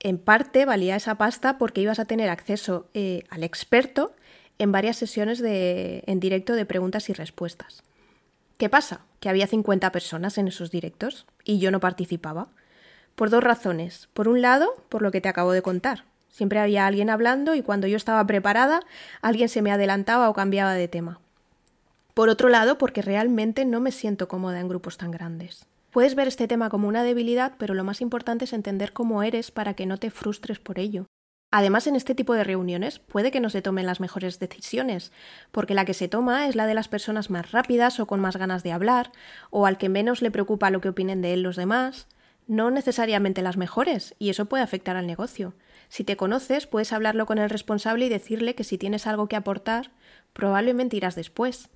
En 0.00 0.18
parte 0.18 0.64
valía 0.64 0.96
esa 0.96 1.16
pasta 1.16 1.58
porque 1.58 1.80
ibas 1.80 1.98
a 1.98 2.04
tener 2.04 2.28
acceso 2.28 2.88
eh, 2.94 3.24
al 3.30 3.42
experto 3.42 4.14
en 4.58 4.72
varias 4.72 4.96
sesiones 4.98 5.38
de, 5.38 6.04
en 6.06 6.20
directo 6.20 6.54
de 6.54 6.66
preguntas 6.66 7.08
y 7.08 7.14
respuestas. 7.14 7.82
¿Qué 8.58 8.68
pasa? 8.68 9.00
Que 9.20 9.30
había 9.30 9.46
50 9.46 9.90
personas 9.92 10.36
en 10.36 10.48
esos 10.48 10.70
directos 10.70 11.26
y 11.44 11.58
yo 11.58 11.70
no 11.70 11.80
participaba. 11.80 12.48
Por 13.14 13.30
dos 13.30 13.42
razones. 13.42 14.08
Por 14.12 14.28
un 14.28 14.42
lado, 14.42 14.74
por 14.88 15.02
lo 15.02 15.10
que 15.10 15.20
te 15.20 15.28
acabo 15.28 15.52
de 15.52 15.62
contar. 15.62 16.04
Siempre 16.28 16.60
había 16.60 16.86
alguien 16.86 17.10
hablando 17.10 17.54
y 17.54 17.62
cuando 17.62 17.86
yo 17.86 17.96
estaba 17.96 18.26
preparada, 18.26 18.80
alguien 19.20 19.48
se 19.48 19.62
me 19.62 19.72
adelantaba 19.72 20.28
o 20.30 20.34
cambiaba 20.34 20.74
de 20.74 20.88
tema. 20.88 21.20
Por 22.14 22.28
otro 22.28 22.48
lado, 22.48 22.78
porque 22.78 23.02
realmente 23.02 23.64
no 23.64 23.80
me 23.80 23.92
siento 23.92 24.28
cómoda 24.28 24.60
en 24.60 24.68
grupos 24.68 24.96
tan 24.96 25.10
grandes. 25.10 25.66
Puedes 25.90 26.14
ver 26.14 26.28
este 26.28 26.46
tema 26.46 26.70
como 26.70 26.86
una 26.86 27.02
debilidad, 27.02 27.54
pero 27.58 27.74
lo 27.74 27.82
más 27.82 28.00
importante 28.00 28.44
es 28.44 28.52
entender 28.52 28.92
cómo 28.92 29.22
eres 29.22 29.50
para 29.50 29.74
que 29.74 29.86
no 29.86 29.98
te 29.98 30.10
frustres 30.10 30.60
por 30.60 30.78
ello. 30.78 31.06
Además, 31.50 31.88
en 31.88 31.96
este 31.96 32.14
tipo 32.14 32.34
de 32.34 32.44
reuniones 32.44 33.00
puede 33.00 33.32
que 33.32 33.40
no 33.40 33.50
se 33.50 33.60
tomen 33.60 33.86
las 33.86 33.98
mejores 33.98 34.38
decisiones, 34.38 35.10
porque 35.50 35.74
la 35.74 35.84
que 35.84 35.94
se 35.94 36.06
toma 36.06 36.46
es 36.46 36.54
la 36.54 36.66
de 36.66 36.74
las 36.74 36.86
personas 36.86 37.28
más 37.28 37.50
rápidas 37.50 37.98
o 37.98 38.06
con 38.06 38.20
más 38.20 38.36
ganas 38.36 38.62
de 38.62 38.70
hablar, 38.70 39.10
o 39.50 39.66
al 39.66 39.76
que 39.76 39.88
menos 39.88 40.22
le 40.22 40.30
preocupa 40.30 40.70
lo 40.70 40.80
que 40.80 40.90
opinen 40.90 41.22
de 41.22 41.32
él 41.32 41.42
los 41.42 41.56
demás, 41.56 42.06
no 42.50 42.72
necesariamente 42.72 43.42
las 43.42 43.56
mejores, 43.56 44.16
y 44.18 44.28
eso 44.28 44.46
puede 44.46 44.64
afectar 44.64 44.96
al 44.96 45.06
negocio. 45.06 45.54
Si 45.88 46.02
te 46.02 46.16
conoces, 46.16 46.66
puedes 46.66 46.92
hablarlo 46.92 47.24
con 47.24 47.38
el 47.38 47.48
responsable 47.48 48.06
y 48.06 48.08
decirle 48.08 48.56
que 48.56 48.64
si 48.64 48.76
tienes 48.76 49.06
algo 49.06 49.28
que 49.28 49.36
aportar, 49.36 49.92
probablemente 50.32 50.96
irás 50.96 51.14
después. 51.14 51.70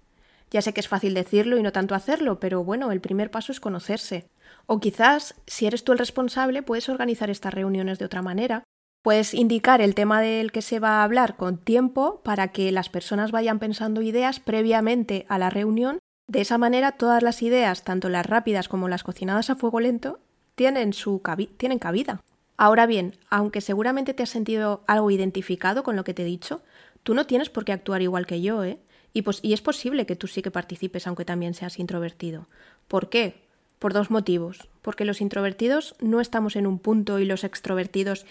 Ya 0.50 0.62
sé 0.62 0.74
que 0.74 0.80
es 0.80 0.88
fácil 0.88 1.14
decirlo 1.14 1.58
y 1.58 1.62
no 1.62 1.70
tanto 1.70 1.94
hacerlo, 1.94 2.40
pero 2.40 2.64
bueno, 2.64 2.90
el 2.90 3.00
primer 3.00 3.30
paso 3.30 3.52
es 3.52 3.60
conocerse. 3.60 4.26
O 4.66 4.80
quizás, 4.80 5.36
si 5.46 5.66
eres 5.66 5.84
tú 5.84 5.92
el 5.92 5.98
responsable, 5.98 6.64
puedes 6.64 6.88
organizar 6.88 7.30
estas 7.30 7.54
reuniones 7.54 8.00
de 8.00 8.06
otra 8.06 8.22
manera. 8.22 8.64
Puedes 9.04 9.32
indicar 9.32 9.80
el 9.80 9.94
tema 9.94 10.20
del 10.22 10.50
que 10.50 10.62
se 10.62 10.80
va 10.80 11.00
a 11.00 11.04
hablar 11.04 11.36
con 11.36 11.58
tiempo 11.58 12.20
para 12.24 12.48
que 12.48 12.72
las 12.72 12.88
personas 12.88 13.30
vayan 13.30 13.60
pensando 13.60 14.02
ideas 14.02 14.40
previamente 14.40 15.24
a 15.28 15.38
la 15.38 15.50
reunión. 15.50 16.00
De 16.26 16.40
esa 16.40 16.58
manera, 16.58 16.92
todas 16.92 17.22
las 17.22 17.42
ideas, 17.42 17.84
tanto 17.84 18.08
las 18.08 18.26
rápidas 18.26 18.68
como 18.68 18.88
las 18.88 19.04
cocinadas 19.04 19.50
a 19.50 19.54
fuego 19.54 19.78
lento, 19.78 20.18
tienen, 20.54 20.92
su 20.92 21.22
tienen 21.56 21.78
cabida. 21.78 22.22
Ahora 22.56 22.86
bien, 22.86 23.16
aunque 23.30 23.60
seguramente 23.60 24.14
te 24.14 24.22
has 24.22 24.30
sentido 24.30 24.84
algo 24.86 25.10
identificado 25.10 25.82
con 25.82 25.96
lo 25.96 26.04
que 26.04 26.14
te 26.14 26.22
he 26.22 26.26
dicho, 26.26 26.62
tú 27.02 27.14
no 27.14 27.26
tienes 27.26 27.50
por 27.50 27.64
qué 27.64 27.72
actuar 27.72 28.02
igual 28.02 28.26
que 28.26 28.40
yo, 28.40 28.64
¿eh? 28.64 28.78
Y, 29.12 29.22
pues, 29.22 29.38
y 29.42 29.52
es 29.52 29.62
posible 29.62 30.06
que 30.06 30.16
tú 30.16 30.26
sí 30.26 30.42
que 30.42 30.50
participes 30.50 31.06
aunque 31.06 31.24
también 31.24 31.54
seas 31.54 31.78
introvertido. 31.78 32.48
¿Por 32.88 33.08
qué? 33.08 33.42
Por 33.78 33.92
dos 33.92 34.10
motivos. 34.10 34.68
Porque 34.82 35.04
los 35.04 35.20
introvertidos 35.20 35.94
no 36.00 36.20
estamos 36.20 36.56
en 36.56 36.66
un 36.66 36.80
punto 36.80 37.20
y 37.20 37.24
los 37.24 37.44
extrovertidos 37.44 38.26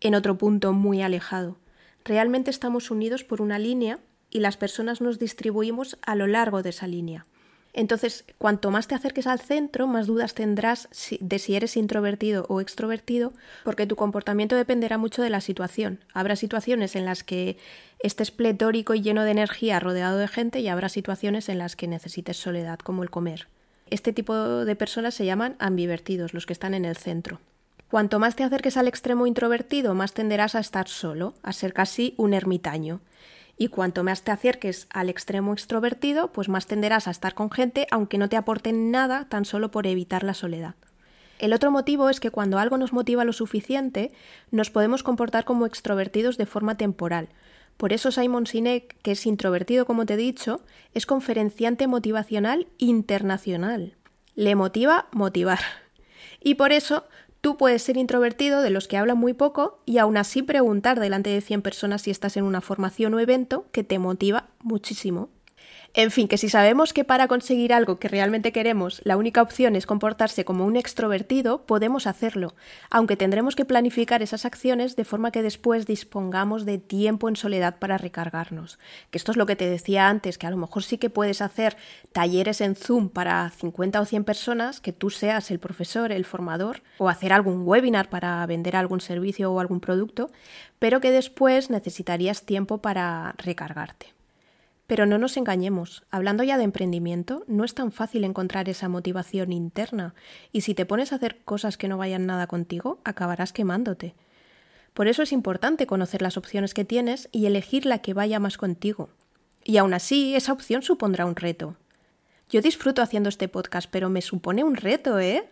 en 0.00 0.14
otro 0.14 0.38
punto 0.38 0.72
muy 0.72 1.02
alejado. 1.02 1.58
Realmente 2.04 2.50
estamos 2.50 2.90
unidos 2.90 3.24
por 3.24 3.42
una 3.42 3.58
línea 3.58 3.98
y 4.30 4.40
las 4.40 4.56
personas 4.56 5.00
nos 5.00 5.18
distribuimos 5.18 5.98
a 6.02 6.14
lo 6.14 6.26
largo 6.26 6.62
de 6.62 6.70
esa 6.70 6.86
línea. 6.86 7.26
Entonces, 7.74 8.24
cuanto 8.36 8.70
más 8.70 8.86
te 8.86 8.94
acerques 8.94 9.26
al 9.26 9.40
centro, 9.40 9.86
más 9.86 10.06
dudas 10.06 10.34
tendrás 10.34 10.88
de 11.20 11.38
si 11.38 11.56
eres 11.56 11.76
introvertido 11.78 12.44
o 12.48 12.60
extrovertido, 12.60 13.32
porque 13.64 13.86
tu 13.86 13.96
comportamiento 13.96 14.56
dependerá 14.56 14.98
mucho 14.98 15.22
de 15.22 15.30
la 15.30 15.40
situación. 15.40 16.00
Habrá 16.12 16.36
situaciones 16.36 16.96
en 16.96 17.06
las 17.06 17.24
que 17.24 17.56
estés 18.00 18.30
pletórico 18.30 18.92
y 18.94 19.00
lleno 19.00 19.24
de 19.24 19.30
energía 19.30 19.80
rodeado 19.80 20.18
de 20.18 20.28
gente 20.28 20.60
y 20.60 20.68
habrá 20.68 20.90
situaciones 20.90 21.48
en 21.48 21.58
las 21.58 21.74
que 21.74 21.88
necesites 21.88 22.36
soledad, 22.36 22.78
como 22.78 23.02
el 23.02 23.10
comer. 23.10 23.48
Este 23.88 24.12
tipo 24.12 24.34
de 24.36 24.76
personas 24.76 25.14
se 25.14 25.24
llaman 25.24 25.56
ambivertidos, 25.58 26.34
los 26.34 26.44
que 26.44 26.52
están 26.52 26.74
en 26.74 26.84
el 26.84 26.96
centro. 26.96 27.40
Cuanto 27.90 28.18
más 28.18 28.36
te 28.36 28.42
acerques 28.42 28.76
al 28.76 28.88
extremo 28.88 29.26
introvertido, 29.26 29.94
más 29.94 30.12
tenderás 30.12 30.54
a 30.54 30.60
estar 30.60 30.88
solo, 30.88 31.34
a 31.42 31.52
ser 31.52 31.72
casi 31.72 32.14
un 32.16 32.34
ermitaño 32.34 33.00
y 33.56 33.68
cuanto 33.68 34.02
más 34.04 34.22
te 34.22 34.30
acerques 34.30 34.86
al 34.90 35.08
extremo 35.08 35.52
extrovertido, 35.52 36.32
pues 36.32 36.48
más 36.48 36.66
tenderás 36.66 37.08
a 37.08 37.10
estar 37.10 37.34
con 37.34 37.50
gente 37.50 37.86
aunque 37.90 38.18
no 38.18 38.28
te 38.28 38.36
aporten 38.36 38.90
nada 38.90 39.26
tan 39.28 39.44
solo 39.44 39.70
por 39.70 39.86
evitar 39.86 40.22
la 40.22 40.34
soledad. 40.34 40.74
El 41.38 41.52
otro 41.52 41.70
motivo 41.70 42.08
es 42.08 42.20
que 42.20 42.30
cuando 42.30 42.58
algo 42.58 42.78
nos 42.78 42.92
motiva 42.92 43.24
lo 43.24 43.32
suficiente, 43.32 44.12
nos 44.50 44.70
podemos 44.70 45.02
comportar 45.02 45.44
como 45.44 45.66
extrovertidos 45.66 46.38
de 46.38 46.46
forma 46.46 46.76
temporal. 46.76 47.28
Por 47.76 47.92
eso 47.92 48.12
Simon 48.12 48.46
Sinek, 48.46 48.96
que 49.02 49.12
es 49.12 49.26
introvertido 49.26 49.84
como 49.84 50.06
te 50.06 50.14
he 50.14 50.16
dicho, 50.16 50.62
es 50.94 51.04
conferenciante 51.04 51.88
motivacional 51.88 52.68
internacional. 52.78 53.96
Le 54.34 54.54
motiva 54.54 55.08
motivar. 55.12 55.60
Y 56.44 56.56
por 56.56 56.72
eso 56.72 57.04
Tú 57.42 57.56
puedes 57.56 57.82
ser 57.82 57.96
introvertido 57.96 58.62
de 58.62 58.70
los 58.70 58.86
que 58.86 58.96
hablan 58.96 59.18
muy 59.18 59.34
poco 59.34 59.80
y 59.84 59.98
aún 59.98 60.16
así 60.16 60.42
preguntar 60.42 61.00
delante 61.00 61.28
de 61.28 61.40
100 61.40 61.60
personas 61.60 62.02
si 62.02 62.12
estás 62.12 62.36
en 62.36 62.44
una 62.44 62.60
formación 62.60 63.14
o 63.14 63.18
evento 63.18 63.66
que 63.72 63.82
te 63.82 63.98
motiva 63.98 64.46
muchísimo. 64.60 65.28
En 65.94 66.10
fin, 66.10 66.26
que 66.26 66.38
si 66.38 66.48
sabemos 66.48 66.94
que 66.94 67.04
para 67.04 67.28
conseguir 67.28 67.74
algo 67.74 67.98
que 67.98 68.08
realmente 68.08 68.50
queremos 68.50 69.02
la 69.04 69.18
única 69.18 69.42
opción 69.42 69.76
es 69.76 69.84
comportarse 69.84 70.42
como 70.42 70.64
un 70.64 70.76
extrovertido, 70.76 71.66
podemos 71.66 72.06
hacerlo, 72.06 72.54
aunque 72.88 73.18
tendremos 73.18 73.56
que 73.56 73.66
planificar 73.66 74.22
esas 74.22 74.46
acciones 74.46 74.96
de 74.96 75.04
forma 75.04 75.32
que 75.32 75.42
después 75.42 75.84
dispongamos 75.84 76.64
de 76.64 76.78
tiempo 76.78 77.28
en 77.28 77.36
soledad 77.36 77.78
para 77.78 77.98
recargarnos. 77.98 78.78
Que 79.10 79.18
esto 79.18 79.32
es 79.32 79.36
lo 79.36 79.44
que 79.44 79.54
te 79.54 79.68
decía 79.68 80.08
antes, 80.08 80.38
que 80.38 80.46
a 80.46 80.50
lo 80.50 80.56
mejor 80.56 80.82
sí 80.82 80.96
que 80.96 81.10
puedes 81.10 81.42
hacer 81.42 81.76
talleres 82.12 82.62
en 82.62 82.74
Zoom 82.74 83.10
para 83.10 83.50
50 83.50 84.00
o 84.00 84.06
100 84.06 84.24
personas, 84.24 84.80
que 84.80 84.94
tú 84.94 85.10
seas 85.10 85.50
el 85.50 85.58
profesor, 85.58 86.10
el 86.10 86.24
formador, 86.24 86.80
o 86.96 87.10
hacer 87.10 87.34
algún 87.34 87.68
webinar 87.68 88.08
para 88.08 88.46
vender 88.46 88.76
algún 88.76 89.02
servicio 89.02 89.52
o 89.52 89.60
algún 89.60 89.80
producto, 89.80 90.30
pero 90.78 91.02
que 91.02 91.10
después 91.10 91.68
necesitarías 91.68 92.46
tiempo 92.46 92.78
para 92.78 93.34
recargarte. 93.36 94.11
Pero 94.92 95.06
no 95.06 95.16
nos 95.16 95.38
engañemos, 95.38 96.02
hablando 96.10 96.42
ya 96.44 96.58
de 96.58 96.64
emprendimiento, 96.64 97.44
no 97.46 97.64
es 97.64 97.72
tan 97.72 97.92
fácil 97.92 98.24
encontrar 98.24 98.68
esa 98.68 98.90
motivación 98.90 99.50
interna, 99.50 100.14
y 100.52 100.60
si 100.60 100.74
te 100.74 100.84
pones 100.84 101.12
a 101.12 101.14
hacer 101.14 101.38
cosas 101.46 101.78
que 101.78 101.88
no 101.88 101.96
vayan 101.96 102.26
nada 102.26 102.46
contigo, 102.46 103.00
acabarás 103.02 103.54
quemándote. 103.54 104.14
Por 104.92 105.08
eso 105.08 105.22
es 105.22 105.32
importante 105.32 105.86
conocer 105.86 106.20
las 106.20 106.36
opciones 106.36 106.74
que 106.74 106.84
tienes 106.84 107.30
y 107.32 107.46
elegir 107.46 107.86
la 107.86 108.00
que 108.00 108.12
vaya 108.12 108.38
más 108.38 108.58
contigo. 108.58 109.08
Y 109.64 109.78
aún 109.78 109.94
así, 109.94 110.34
esa 110.34 110.52
opción 110.52 110.82
supondrá 110.82 111.24
un 111.24 111.36
reto. 111.36 111.74
Yo 112.50 112.60
disfruto 112.60 113.00
haciendo 113.00 113.30
este 113.30 113.48
podcast, 113.48 113.88
pero 113.90 114.10
me 114.10 114.20
supone 114.20 114.62
un 114.62 114.76
reto, 114.76 115.18
¿eh? 115.18 115.48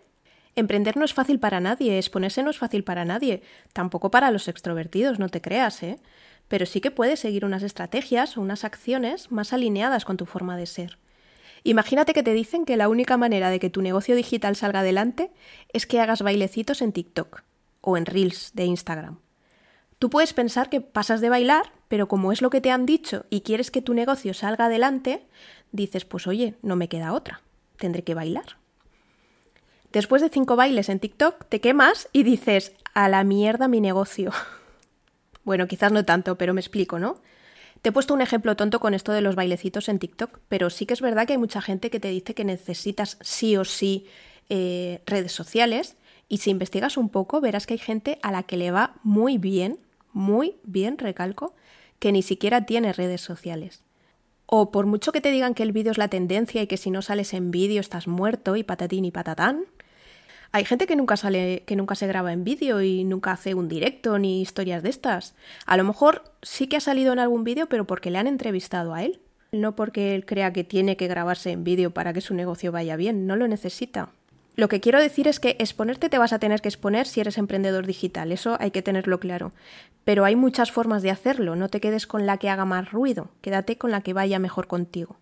Emprender 0.54 0.98
no 0.98 1.06
es 1.06 1.14
fácil 1.14 1.40
para 1.40 1.60
nadie, 1.60 1.96
exponerse 1.96 2.42
no 2.42 2.50
es 2.50 2.58
fácil 2.58 2.84
para 2.84 3.06
nadie, 3.06 3.42
tampoco 3.72 4.10
para 4.10 4.30
los 4.32 4.48
extrovertidos, 4.48 5.18
no 5.18 5.30
te 5.30 5.40
creas, 5.40 5.82
¿eh? 5.82 5.98
Pero 6.50 6.66
sí 6.66 6.80
que 6.80 6.90
puedes 6.90 7.20
seguir 7.20 7.44
unas 7.44 7.62
estrategias 7.62 8.36
o 8.36 8.40
unas 8.40 8.64
acciones 8.64 9.30
más 9.30 9.52
alineadas 9.52 10.04
con 10.04 10.16
tu 10.16 10.26
forma 10.26 10.56
de 10.56 10.66
ser. 10.66 10.98
Imagínate 11.62 12.12
que 12.12 12.24
te 12.24 12.32
dicen 12.32 12.64
que 12.64 12.76
la 12.76 12.88
única 12.88 13.16
manera 13.16 13.50
de 13.50 13.60
que 13.60 13.70
tu 13.70 13.82
negocio 13.82 14.16
digital 14.16 14.56
salga 14.56 14.80
adelante 14.80 15.30
es 15.72 15.86
que 15.86 16.00
hagas 16.00 16.22
bailecitos 16.22 16.82
en 16.82 16.90
TikTok 16.90 17.44
o 17.82 17.96
en 17.96 18.04
Reels 18.04 18.50
de 18.54 18.64
Instagram. 18.64 19.20
Tú 20.00 20.10
puedes 20.10 20.32
pensar 20.32 20.70
que 20.70 20.80
pasas 20.80 21.20
de 21.20 21.28
bailar, 21.28 21.70
pero 21.86 22.08
como 22.08 22.32
es 22.32 22.42
lo 22.42 22.50
que 22.50 22.60
te 22.60 22.72
han 22.72 22.84
dicho 22.84 23.26
y 23.30 23.42
quieres 23.42 23.70
que 23.70 23.80
tu 23.80 23.94
negocio 23.94 24.34
salga 24.34 24.64
adelante, 24.64 25.22
dices, 25.70 26.04
pues 26.04 26.26
oye, 26.26 26.56
no 26.62 26.74
me 26.74 26.88
queda 26.88 27.12
otra, 27.12 27.42
tendré 27.76 28.02
que 28.02 28.14
bailar. 28.14 28.56
Después 29.92 30.20
de 30.20 30.30
cinco 30.30 30.56
bailes 30.56 30.88
en 30.88 30.98
TikTok, 30.98 31.44
te 31.48 31.60
quemas 31.60 32.08
y 32.12 32.24
dices, 32.24 32.72
a 32.92 33.08
la 33.08 33.22
mierda 33.22 33.68
mi 33.68 33.80
negocio. 33.80 34.32
Bueno, 35.50 35.66
quizás 35.66 35.90
no 35.90 36.04
tanto, 36.04 36.38
pero 36.38 36.54
me 36.54 36.60
explico, 36.60 37.00
¿no? 37.00 37.16
Te 37.82 37.88
he 37.88 37.92
puesto 37.92 38.14
un 38.14 38.20
ejemplo 38.20 38.54
tonto 38.54 38.78
con 38.78 38.94
esto 38.94 39.10
de 39.10 39.20
los 39.20 39.34
bailecitos 39.34 39.88
en 39.88 39.98
TikTok, 39.98 40.38
pero 40.48 40.70
sí 40.70 40.86
que 40.86 40.94
es 40.94 41.00
verdad 41.00 41.26
que 41.26 41.32
hay 41.32 41.40
mucha 41.40 41.60
gente 41.60 41.90
que 41.90 41.98
te 41.98 42.06
dice 42.06 42.36
que 42.36 42.44
necesitas 42.44 43.18
sí 43.20 43.56
o 43.56 43.64
sí 43.64 44.06
eh, 44.48 45.02
redes 45.06 45.32
sociales 45.32 45.96
y 46.28 46.38
si 46.38 46.50
investigas 46.50 46.96
un 46.96 47.08
poco 47.08 47.40
verás 47.40 47.66
que 47.66 47.74
hay 47.74 47.78
gente 47.78 48.20
a 48.22 48.30
la 48.30 48.44
que 48.44 48.56
le 48.56 48.70
va 48.70 48.94
muy 49.02 49.38
bien, 49.38 49.80
muy 50.12 50.54
bien, 50.62 50.98
recalco, 50.98 51.56
que 51.98 52.12
ni 52.12 52.22
siquiera 52.22 52.64
tiene 52.64 52.92
redes 52.92 53.20
sociales. 53.20 53.82
O 54.46 54.70
por 54.70 54.86
mucho 54.86 55.10
que 55.10 55.20
te 55.20 55.32
digan 55.32 55.54
que 55.54 55.64
el 55.64 55.72
vídeo 55.72 55.90
es 55.90 55.98
la 55.98 56.06
tendencia 56.06 56.62
y 56.62 56.68
que 56.68 56.76
si 56.76 56.92
no 56.92 57.02
sales 57.02 57.34
en 57.34 57.50
vídeo 57.50 57.80
estás 57.80 58.06
muerto 58.06 58.54
y 58.54 58.62
patatín 58.62 59.04
y 59.04 59.10
patatán, 59.10 59.64
hay 60.52 60.64
gente 60.64 60.86
que 60.86 60.96
nunca 60.96 61.16
sale, 61.16 61.62
que 61.64 61.76
nunca 61.76 61.94
se 61.94 62.08
graba 62.08 62.32
en 62.32 62.42
vídeo 62.42 62.82
y 62.82 63.04
nunca 63.04 63.32
hace 63.32 63.54
un 63.54 63.68
directo 63.68 64.18
ni 64.18 64.42
historias 64.42 64.82
de 64.82 64.90
estas. 64.90 65.34
A 65.64 65.76
lo 65.76 65.84
mejor 65.84 66.24
sí 66.42 66.66
que 66.66 66.76
ha 66.76 66.80
salido 66.80 67.12
en 67.12 67.20
algún 67.20 67.44
vídeo, 67.44 67.68
pero 67.68 67.86
porque 67.86 68.10
le 68.10 68.18
han 68.18 68.26
entrevistado 68.26 68.92
a 68.94 69.04
él. 69.04 69.20
No 69.52 69.76
porque 69.76 70.14
él 70.14 70.26
crea 70.26 70.52
que 70.52 70.64
tiene 70.64 70.96
que 70.96 71.08
grabarse 71.08 71.52
en 71.52 71.64
vídeo 71.64 71.92
para 71.92 72.12
que 72.12 72.20
su 72.20 72.34
negocio 72.34 72.72
vaya 72.72 72.96
bien, 72.96 73.26
no 73.26 73.36
lo 73.36 73.46
necesita. 73.46 74.10
Lo 74.56 74.68
que 74.68 74.80
quiero 74.80 75.00
decir 75.00 75.28
es 75.28 75.38
que 75.38 75.56
exponerte 75.60 76.08
te 76.08 76.18
vas 76.18 76.32
a 76.32 76.38
tener 76.40 76.60
que 76.60 76.68
exponer 76.68 77.06
si 77.06 77.20
eres 77.20 77.38
emprendedor 77.38 77.86
digital, 77.86 78.32
eso 78.32 78.56
hay 78.60 78.72
que 78.72 78.82
tenerlo 78.82 79.20
claro. 79.20 79.52
Pero 80.04 80.24
hay 80.24 80.36
muchas 80.36 80.72
formas 80.72 81.02
de 81.02 81.10
hacerlo, 81.10 81.56
no 81.56 81.68
te 81.68 81.80
quedes 81.80 82.06
con 82.06 82.26
la 82.26 82.36
que 82.36 82.50
haga 82.50 82.64
más 82.64 82.90
ruido, 82.90 83.30
quédate 83.40 83.78
con 83.78 83.90
la 83.90 84.02
que 84.02 84.12
vaya 84.12 84.38
mejor 84.38 84.66
contigo. 84.66 85.16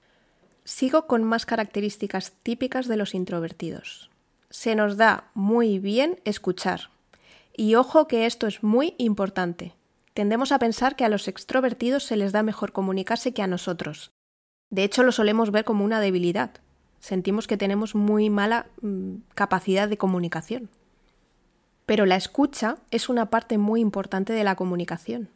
Sigo 0.65 1.07
con 1.07 1.25
más 1.25 1.47
características 1.47 2.33
típicas 2.43 2.89
de 2.89 2.97
los 2.97 3.15
introvertidos 3.15 4.11
se 4.59 4.75
nos 4.75 4.97
da 4.97 5.31
muy 5.35 5.79
bien 5.79 6.21
escuchar. 6.25 6.91
Y 7.57 7.77
ojo 7.77 8.09
que 8.09 8.27
esto 8.27 8.49
es 8.49 8.65
muy 8.65 8.97
importante. 8.99 9.73
Tendemos 10.15 10.51
a 10.51 10.59
pensar 10.59 10.97
que 10.97 11.05
a 11.05 11.09
los 11.09 11.29
extrovertidos 11.29 12.03
se 12.03 12.17
les 12.17 12.33
da 12.33 12.43
mejor 12.43 12.73
comunicarse 12.73 13.33
que 13.33 13.43
a 13.43 13.47
nosotros. 13.47 14.11
De 14.71 14.83
hecho, 14.83 15.05
lo 15.05 15.13
solemos 15.13 15.53
ver 15.53 15.65
como 15.65 15.85
una 15.85 16.01
debilidad. 16.01 16.51
Sentimos 16.99 17.47
que 17.47 17.57
tenemos 17.57 17.95
muy 17.95 18.31
mala 18.31 18.67
mm, 18.83 19.19
capacidad 19.37 19.89
de 19.89 19.97
comunicación. 19.97 20.69
Pero 21.87 22.05
la 22.05 22.17
escucha 22.17 22.79
es 22.91 23.09
una 23.09 23.31
parte 23.31 23.59
muy 23.59 23.81
importante 23.81 24.33
de 24.33 24.43
la 24.43 24.57
comunicación. 24.57 25.29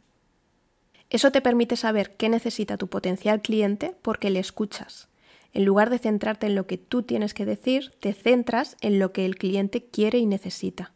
Eso 1.09 1.31
te 1.31 1.39
permite 1.39 1.77
saber 1.77 2.17
qué 2.17 2.27
necesita 2.27 2.75
tu 2.75 2.87
potencial 2.87 3.41
cliente 3.41 3.95
porque 4.01 4.29
le 4.29 4.39
escuchas. 4.39 5.07
En 5.53 5.65
lugar 5.65 5.89
de 5.89 5.99
centrarte 5.99 6.47
en 6.47 6.55
lo 6.55 6.65
que 6.65 6.77
tú 6.77 7.03
tienes 7.03 7.33
que 7.33 7.45
decir, 7.45 7.93
te 7.99 8.13
centras 8.13 8.75
en 8.81 8.99
lo 8.99 9.11
que 9.11 9.25
el 9.25 9.37
cliente 9.37 9.85
quiere 9.85 10.17
y 10.17 10.25
necesita. 10.25 10.91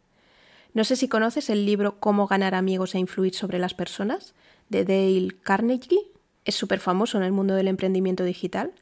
No 0.74 0.84
sé 0.84 0.96
si 0.96 1.08
conoces 1.08 1.50
el 1.50 1.66
libro 1.66 2.00
Cómo 2.00 2.28
ganar 2.28 2.56
amigos 2.56 2.96
e 2.96 3.00
influir 3.00 3.34
sobre 3.34 3.60
las 3.60 3.74
personas 3.74 4.34
de 4.70 4.84
Dale 4.84 5.36
Carnegie. 5.42 6.12
Es 6.46 6.56
súper 6.56 6.80
famoso 6.80 7.18
en 7.18 7.24
el 7.24 7.32
mundo 7.32 7.56
del 7.56 7.68
emprendimiento 7.68 8.24
digital. 8.24 8.74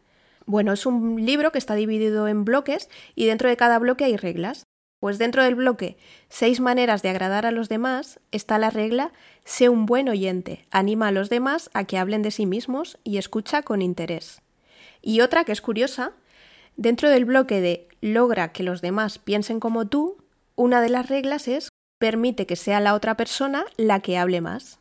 Bueno, 0.46 0.74
es 0.74 0.86
un 0.86 1.26
libro 1.26 1.52
que 1.52 1.58
está 1.58 1.76
dividido 1.76 2.28
en 2.28 2.46
bloques 2.46 2.90
y 3.16 3.26
dentro 3.26 3.50
de 3.50 3.58
cada 3.58 3.80
bloque 3.80 4.06
hay 4.06 4.18
reglas. 4.18 4.64
Pues 5.00 5.18
dentro 5.18 5.44
del 5.44 5.56
bloque 5.56 5.98
seis 6.30 6.60
maneras 6.60 7.02
de 7.02 7.10
agradar 7.10 7.46
a 7.46 7.52
los 7.52 7.68
demás 7.70 8.20
está 8.32 8.58
la 8.58 8.70
regla 8.70 9.12
sé 9.44 9.70
un 9.70 9.86
buen 9.86 10.10
oyente, 10.10 10.66
anima 10.72 11.10
a 11.10 11.12
los 11.12 11.30
demás 11.30 11.70
a 11.74 11.84
que 11.84 11.98
hablen 11.98 12.22
de 12.22 12.32
sí 12.32 12.46
mismos 12.46 12.98
y 13.04 13.18
escucha 13.18 13.62
con 13.62 13.82
interés. 13.82 14.42
Y 15.06 15.22
otra 15.22 15.44
que 15.44 15.52
es 15.52 15.62
curiosa, 15.62 16.14
dentro 16.78 17.10
del 17.10 17.26
bloque 17.26 17.62
de 17.62 17.88
logra 18.02 18.52
que 18.52 18.64
los 18.64 18.82
demás 18.82 19.20
piensen 19.20 19.60
como 19.60 19.88
tú, 19.88 20.18
una 20.56 20.82
de 20.82 20.90
las 20.90 21.08
reglas 21.08 21.48
es 21.48 21.70
permite 22.00 22.48
que 22.48 22.56
sea 22.56 22.80
la 22.80 22.96
otra 22.96 23.16
persona 23.16 23.66
la 23.78 24.00
que 24.00 24.18
hable 24.18 24.42
más. 24.42 24.80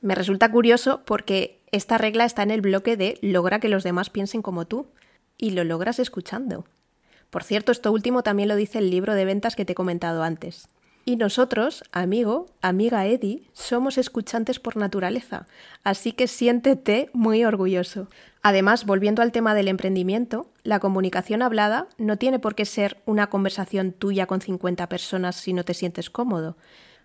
Me 0.00 0.16
resulta 0.16 0.50
curioso 0.50 1.02
porque 1.06 1.60
esta 1.70 1.96
regla 1.96 2.24
está 2.24 2.42
en 2.42 2.50
el 2.50 2.60
bloque 2.60 2.96
de 2.96 3.18
logra 3.22 3.60
que 3.60 3.68
los 3.68 3.84
demás 3.84 4.10
piensen 4.10 4.42
como 4.42 4.66
tú 4.66 4.88
y 5.38 5.50
lo 5.52 5.62
logras 5.62 6.00
escuchando. 6.00 6.64
Por 7.30 7.44
cierto, 7.44 7.70
esto 7.70 7.92
último 7.92 8.24
también 8.24 8.48
lo 8.48 8.56
dice 8.56 8.78
el 8.78 8.90
libro 8.90 9.14
de 9.14 9.24
ventas 9.24 9.54
que 9.54 9.64
te 9.64 9.72
he 9.72 9.76
comentado 9.76 10.24
antes. 10.24 10.66
Y 11.04 11.16
nosotros, 11.16 11.84
amigo, 11.92 12.46
amiga 12.62 13.06
Eddie, 13.06 13.44
somos 13.52 13.96
escuchantes 13.96 14.58
por 14.58 14.76
naturaleza, 14.76 15.46
así 15.84 16.12
que 16.12 16.26
siéntete 16.26 17.10
muy 17.12 17.44
orgulloso. 17.44 18.08
Además, 18.42 18.86
volviendo 18.86 19.22
al 19.22 19.30
tema 19.30 19.54
del 19.54 19.68
emprendimiento, 19.68 20.50
la 20.64 20.80
comunicación 20.80 21.42
hablada 21.42 21.86
no 21.96 22.18
tiene 22.18 22.40
por 22.40 22.56
qué 22.56 22.64
ser 22.64 23.00
una 23.06 23.28
conversación 23.28 23.92
tuya 23.92 24.26
con 24.26 24.40
50 24.40 24.88
personas 24.88 25.36
si 25.36 25.52
no 25.52 25.64
te 25.64 25.74
sientes 25.74 26.10
cómodo. 26.10 26.56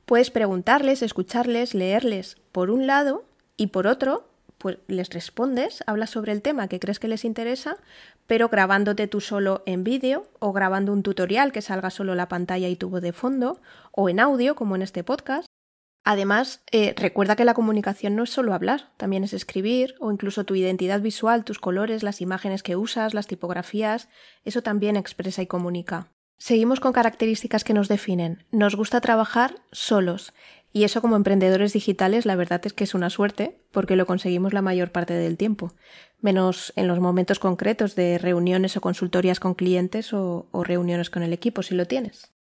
Puedes 0.05 0.31
preguntarles, 0.31 1.03
escucharles, 1.03 1.75
leerles, 1.75 2.37
por 2.51 2.71
un 2.71 2.87
lado, 2.87 3.25
y 3.55 3.67
por 3.67 3.87
otro, 3.87 4.29
pues 4.57 4.77
les 4.87 5.09
respondes, 5.09 5.83
hablas 5.85 6.11
sobre 6.11 6.31
el 6.31 6.41
tema 6.41 6.67
que 6.67 6.79
crees 6.79 6.99
que 6.99 7.07
les 7.07 7.25
interesa, 7.25 7.77
pero 8.25 8.49
grabándote 8.49 9.07
tú 9.07 9.21
solo 9.21 9.63
en 9.65 9.83
vídeo 9.83 10.27
o 10.39 10.53
grabando 10.53 10.93
un 10.93 11.03
tutorial 11.03 11.51
que 11.51 11.61
salga 11.61 11.89
solo 11.89 12.15
la 12.15 12.27
pantalla 12.27 12.67
y 12.67 12.75
tu 12.75 12.89
voz 12.89 13.01
de 13.01 13.13
fondo 13.13 13.59
o 13.91 14.09
en 14.09 14.19
audio 14.19 14.55
como 14.55 14.75
en 14.75 14.83
este 14.83 15.03
podcast. 15.03 15.46
Además, 16.09 16.61
eh, 16.71 16.93
recuerda 16.95 17.35
que 17.35 17.43
la 17.43 17.53
comunicación 17.53 18.15
no 18.15 18.23
es 18.23 18.29
solo 18.29 18.53
hablar, 18.53 18.93
también 18.95 19.25
es 19.25 19.33
escribir 19.33 19.95
o 19.99 20.09
incluso 20.09 20.45
tu 20.45 20.55
identidad 20.55 21.01
visual, 21.01 21.43
tus 21.43 21.59
colores, 21.59 22.01
las 22.01 22.21
imágenes 22.21 22.63
que 22.63 22.77
usas, 22.77 23.13
las 23.13 23.27
tipografías, 23.27 24.07
eso 24.45 24.61
también 24.61 24.95
expresa 24.95 25.41
y 25.41 25.47
comunica. 25.47 26.07
Seguimos 26.37 26.79
con 26.79 26.93
características 26.93 27.65
que 27.65 27.73
nos 27.73 27.89
definen. 27.89 28.45
Nos 28.51 28.77
gusta 28.77 29.01
trabajar 29.01 29.55
solos 29.73 30.31
y 30.71 30.85
eso 30.85 31.01
como 31.01 31.17
emprendedores 31.17 31.73
digitales 31.73 32.25
la 32.25 32.37
verdad 32.37 32.61
es 32.63 32.71
que 32.71 32.85
es 32.85 32.95
una 32.95 33.09
suerte 33.09 33.59
porque 33.73 33.97
lo 33.97 34.05
conseguimos 34.05 34.53
la 34.53 34.61
mayor 34.61 34.93
parte 34.93 35.13
del 35.13 35.35
tiempo, 35.35 35.73
menos 36.21 36.71
en 36.77 36.87
los 36.87 37.01
momentos 37.01 37.37
concretos 37.37 37.95
de 37.95 38.17
reuniones 38.17 38.77
o 38.77 38.81
consultorías 38.81 39.41
con 39.41 39.55
clientes 39.55 40.13
o, 40.13 40.47
o 40.53 40.63
reuniones 40.63 41.09
con 41.09 41.21
el 41.21 41.33
equipo 41.33 41.63
si 41.63 41.75
lo 41.75 41.85
tienes. 41.85 42.31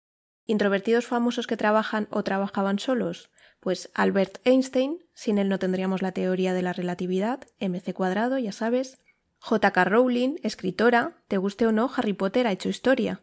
Introvertidos 0.48 1.06
famosos 1.06 1.48
que 1.48 1.56
trabajan 1.56 2.06
o 2.12 2.22
trabajaban 2.22 2.78
solos, 2.78 3.28
pues 3.66 3.90
Albert 3.94 4.38
Einstein, 4.44 5.00
sin 5.12 5.38
él 5.38 5.48
no 5.48 5.58
tendríamos 5.58 6.00
la 6.00 6.12
teoría 6.12 6.54
de 6.54 6.62
la 6.62 6.72
relatividad, 6.72 7.40
mc 7.58 7.92
cuadrado, 7.94 8.38
ya 8.38 8.52
sabes, 8.52 8.96
J.K. 9.40 9.84
Rowling, 9.86 10.36
escritora, 10.44 11.16
te 11.26 11.36
guste 11.36 11.66
o 11.66 11.72
no, 11.72 11.90
Harry 11.96 12.12
Potter 12.12 12.46
ha 12.46 12.52
hecho 12.52 12.68
historia. 12.68 13.18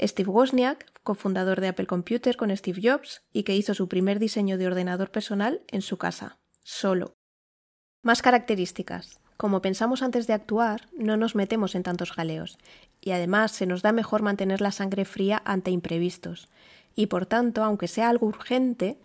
Steve 0.00 0.28
Wozniak, 0.28 0.92
cofundador 1.04 1.60
de 1.60 1.68
Apple 1.68 1.86
Computer 1.86 2.36
con 2.36 2.50
Steve 2.56 2.80
Jobs 2.82 3.22
y 3.32 3.44
que 3.44 3.54
hizo 3.54 3.74
su 3.74 3.86
primer 3.86 4.18
diseño 4.18 4.58
de 4.58 4.66
ordenador 4.66 5.12
personal 5.12 5.62
en 5.68 5.82
su 5.82 5.98
casa, 5.98 6.40
solo. 6.64 7.14
Más 8.02 8.22
características. 8.22 9.20
Como 9.36 9.62
pensamos 9.62 10.02
antes 10.02 10.26
de 10.26 10.32
actuar, 10.32 10.88
no 10.98 11.16
nos 11.16 11.36
metemos 11.36 11.76
en 11.76 11.84
tantos 11.84 12.10
jaleos, 12.10 12.58
y 13.00 13.12
además 13.12 13.52
se 13.52 13.66
nos 13.66 13.82
da 13.82 13.92
mejor 13.92 14.22
mantener 14.22 14.60
la 14.60 14.72
sangre 14.72 15.04
fría 15.04 15.40
ante 15.44 15.70
imprevistos, 15.70 16.48
y 16.96 17.06
por 17.06 17.26
tanto, 17.26 17.62
aunque 17.62 17.86
sea 17.86 18.08
algo 18.08 18.26
urgente, 18.26 18.98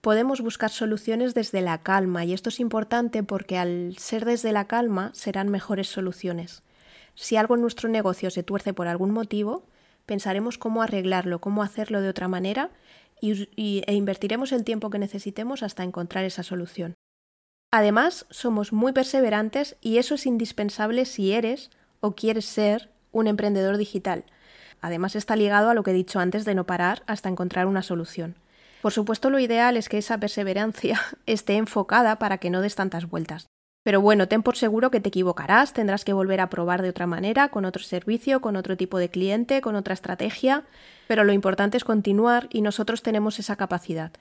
podemos 0.00 0.40
buscar 0.40 0.70
soluciones 0.70 1.34
desde 1.34 1.60
la 1.60 1.78
calma, 1.82 2.24
y 2.24 2.32
esto 2.32 2.48
es 2.48 2.60
importante 2.60 3.22
porque 3.22 3.58
al 3.58 3.96
ser 3.98 4.24
desde 4.24 4.52
la 4.52 4.66
calma 4.66 5.10
serán 5.14 5.48
mejores 5.48 5.88
soluciones. 5.88 6.62
Si 7.14 7.36
algo 7.36 7.54
en 7.54 7.60
nuestro 7.60 7.88
negocio 7.88 8.30
se 8.30 8.42
tuerce 8.42 8.72
por 8.72 8.88
algún 8.88 9.10
motivo, 9.10 9.64
pensaremos 10.06 10.58
cómo 10.58 10.82
arreglarlo, 10.82 11.40
cómo 11.40 11.62
hacerlo 11.62 12.00
de 12.00 12.08
otra 12.08 12.28
manera 12.28 12.70
y, 13.20 13.82
e 13.86 13.94
invertiremos 13.94 14.52
el 14.52 14.64
tiempo 14.64 14.90
que 14.90 14.98
necesitemos 14.98 15.62
hasta 15.62 15.84
encontrar 15.84 16.24
esa 16.24 16.42
solución. 16.42 16.94
Además, 17.70 18.26
somos 18.30 18.72
muy 18.72 18.92
perseverantes 18.92 19.76
y 19.80 19.98
eso 19.98 20.14
es 20.14 20.26
indispensable 20.26 21.04
si 21.04 21.32
eres 21.32 21.70
o 22.00 22.14
quieres 22.14 22.46
ser 22.46 22.90
un 23.12 23.26
emprendedor 23.26 23.76
digital. 23.76 24.24
Además, 24.80 25.14
está 25.14 25.36
ligado 25.36 25.68
a 25.68 25.74
lo 25.74 25.82
que 25.82 25.90
he 25.90 25.94
dicho 25.94 26.18
antes 26.18 26.44
de 26.44 26.54
no 26.54 26.64
parar 26.64 27.02
hasta 27.06 27.28
encontrar 27.28 27.66
una 27.66 27.82
solución. 27.82 28.34
Por 28.80 28.92
supuesto, 28.92 29.28
lo 29.30 29.38
ideal 29.38 29.76
es 29.76 29.88
que 29.88 29.98
esa 29.98 30.18
perseverancia 30.18 31.00
esté 31.26 31.56
enfocada 31.56 32.18
para 32.18 32.38
que 32.38 32.50
no 32.50 32.60
des 32.60 32.74
tantas 32.74 33.08
vueltas. 33.08 33.46
Pero 33.82 34.02
bueno, 34.02 34.28
ten 34.28 34.42
por 34.42 34.56
seguro 34.56 34.90
que 34.90 35.00
te 35.00 35.08
equivocarás, 35.08 35.72
tendrás 35.72 36.04
que 36.04 36.12
volver 36.12 36.40
a 36.40 36.50
probar 36.50 36.82
de 36.82 36.90
otra 36.90 37.06
manera, 37.06 37.48
con 37.48 37.64
otro 37.64 37.82
servicio, 37.82 38.40
con 38.40 38.56
otro 38.56 38.76
tipo 38.76 38.98
de 38.98 39.08
cliente, 39.08 39.62
con 39.62 39.74
otra 39.74 39.94
estrategia, 39.94 40.64
pero 41.08 41.24
lo 41.24 41.32
importante 41.32 41.78
es 41.78 41.84
continuar 41.84 42.46
y 42.50 42.60
nosotros 42.60 43.02
tenemos 43.02 43.38
esa 43.38 43.56
capacidad. 43.56 44.12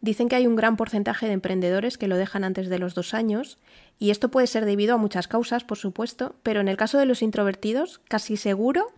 Dicen 0.00 0.28
que 0.28 0.36
hay 0.36 0.46
un 0.46 0.56
gran 0.56 0.76
porcentaje 0.76 1.26
de 1.26 1.32
emprendedores 1.32 1.98
que 1.98 2.08
lo 2.08 2.16
dejan 2.16 2.44
antes 2.44 2.68
de 2.68 2.78
los 2.78 2.94
dos 2.94 3.12
años, 3.12 3.58
y 3.98 4.10
esto 4.10 4.30
puede 4.30 4.46
ser 4.46 4.64
debido 4.64 4.94
a 4.94 4.98
muchas 4.98 5.28
causas, 5.28 5.64
por 5.64 5.78
supuesto, 5.78 6.34
pero 6.42 6.60
en 6.60 6.68
el 6.68 6.76
caso 6.76 6.98
de 6.98 7.06
los 7.06 7.22
introvertidos, 7.22 8.00
casi 8.08 8.36
seguro 8.36 8.92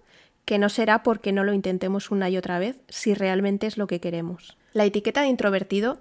que 0.45 0.59
no 0.59 0.69
será 0.69 1.03
porque 1.03 1.33
no 1.33 1.45
lo 1.45 1.53
intentemos 1.53 2.11
una 2.11 2.31
y 2.31 2.37
otra 2.37 2.59
vez, 2.59 2.81
si 2.89 3.15
realmente 3.15 3.67
es 3.67 3.79
lo 3.79 3.87
que 3.87 4.01
queremos. 4.01 4.58
La 4.73 4.85
etiqueta 4.85 5.23
de 5.23 5.29
introvertido 5.29 5.99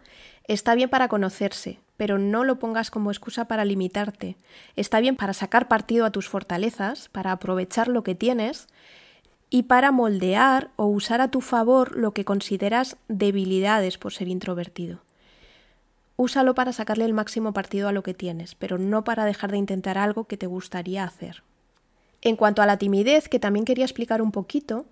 está 0.47 0.75
bien 0.75 0.89
para 0.89 1.07
conocerse, 1.07 1.79
pero 1.97 2.17
no 2.19 2.43
lo 2.43 2.59
pongas 2.59 2.91
como 2.91 3.11
excusa 3.11 3.45
para 3.45 3.65
limitarte. 3.65 4.37
Está 4.75 4.99
bien 4.99 5.15
para 5.15 5.33
sacar 5.33 5.67
partido 5.67 6.05
a 6.05 6.11
tus 6.11 6.29
fortalezas, 6.29 7.09
para 7.09 7.31
aprovechar 7.31 7.87
lo 7.87 8.03
que 8.03 8.15
tienes 8.15 8.67
y 9.49 9.63
para 9.63 9.91
moldear 9.91 10.69
o 10.75 10.85
usar 10.85 11.21
a 11.21 11.29
tu 11.29 11.41
favor 11.41 11.95
lo 11.95 12.11
que 12.11 12.25
consideras 12.25 12.97
debilidades 13.07 13.97
por 13.97 14.13
ser 14.13 14.27
introvertido. 14.27 14.99
Úsalo 16.17 16.55
para 16.55 16.73
sacarle 16.73 17.05
el 17.05 17.13
máximo 17.13 17.53
partido 17.53 17.87
a 17.87 17.91
lo 17.91 18.03
que 18.03 18.13
tienes, 18.13 18.55
pero 18.55 18.77
no 18.77 19.03
para 19.03 19.25
dejar 19.25 19.51
de 19.51 19.57
intentar 19.57 19.97
algo 19.97 20.25
que 20.25 20.35
te 20.35 20.47
gustaría 20.47 21.03
hacer. 21.03 21.43
En 22.21 22.35
cuanto 22.35 22.61
a 22.61 22.65
la 22.65 22.77
timidez, 22.77 23.29
que 23.29 23.39
también 23.39 23.65
quería 23.65 23.85
explicar 23.85 24.21
un 24.21 24.31
poquito, 24.31 24.85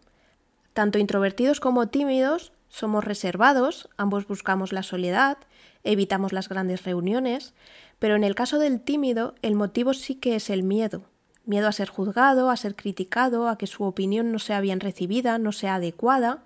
tanto 0.74 1.00
introvertidos 1.00 1.60
como 1.60 1.88
tímidos 1.88 2.52
somos 2.76 3.06
reservados, 3.06 3.88
ambos 3.96 4.28
buscamos 4.28 4.74
la 4.74 4.84
soledad, 4.84 5.38
evitamos 5.86 6.34
las 6.34 6.50
grandes 6.50 6.84
reuniones, 6.84 7.54
pero 8.00 8.18
en 8.18 8.26
el 8.26 8.36
caso 8.36 8.60
del 8.60 8.82
tímido 8.82 9.34
el 9.42 9.56
motivo 9.56 9.94
sí 9.94 10.16
que 10.16 10.36
es 10.36 10.50
el 10.50 10.64
miedo. 10.64 11.04
Miedo 11.46 11.70
a 11.70 11.72
ser 11.72 11.88
juzgado, 11.88 12.50
a 12.50 12.58
ser 12.58 12.76
criticado, 12.76 13.48
a 13.48 13.58
que 13.58 13.66
su 13.66 13.86
opinión 13.86 14.34
no 14.34 14.40
sea 14.40 14.60
bien 14.60 14.82
recibida, 14.82 15.38
no 15.38 15.54
sea 15.54 15.76
adecuada. 15.76 16.44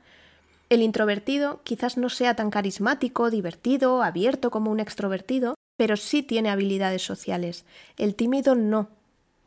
El 0.69 0.83
introvertido 0.83 1.61
quizás 1.63 1.97
no 1.97 2.09
sea 2.09 2.35
tan 2.35 2.51
carismático, 2.51 3.31
divertido, 3.31 4.03
abierto 4.03 4.51
como 4.51 4.69
un 4.69 4.79
extrovertido, 4.79 5.55
pero 5.77 5.97
sí 5.97 6.21
tiene 6.21 6.51
habilidades 6.51 7.01
sociales. 7.01 7.65
El 7.97 8.13
tímido 8.13 8.53
no. 8.53 8.89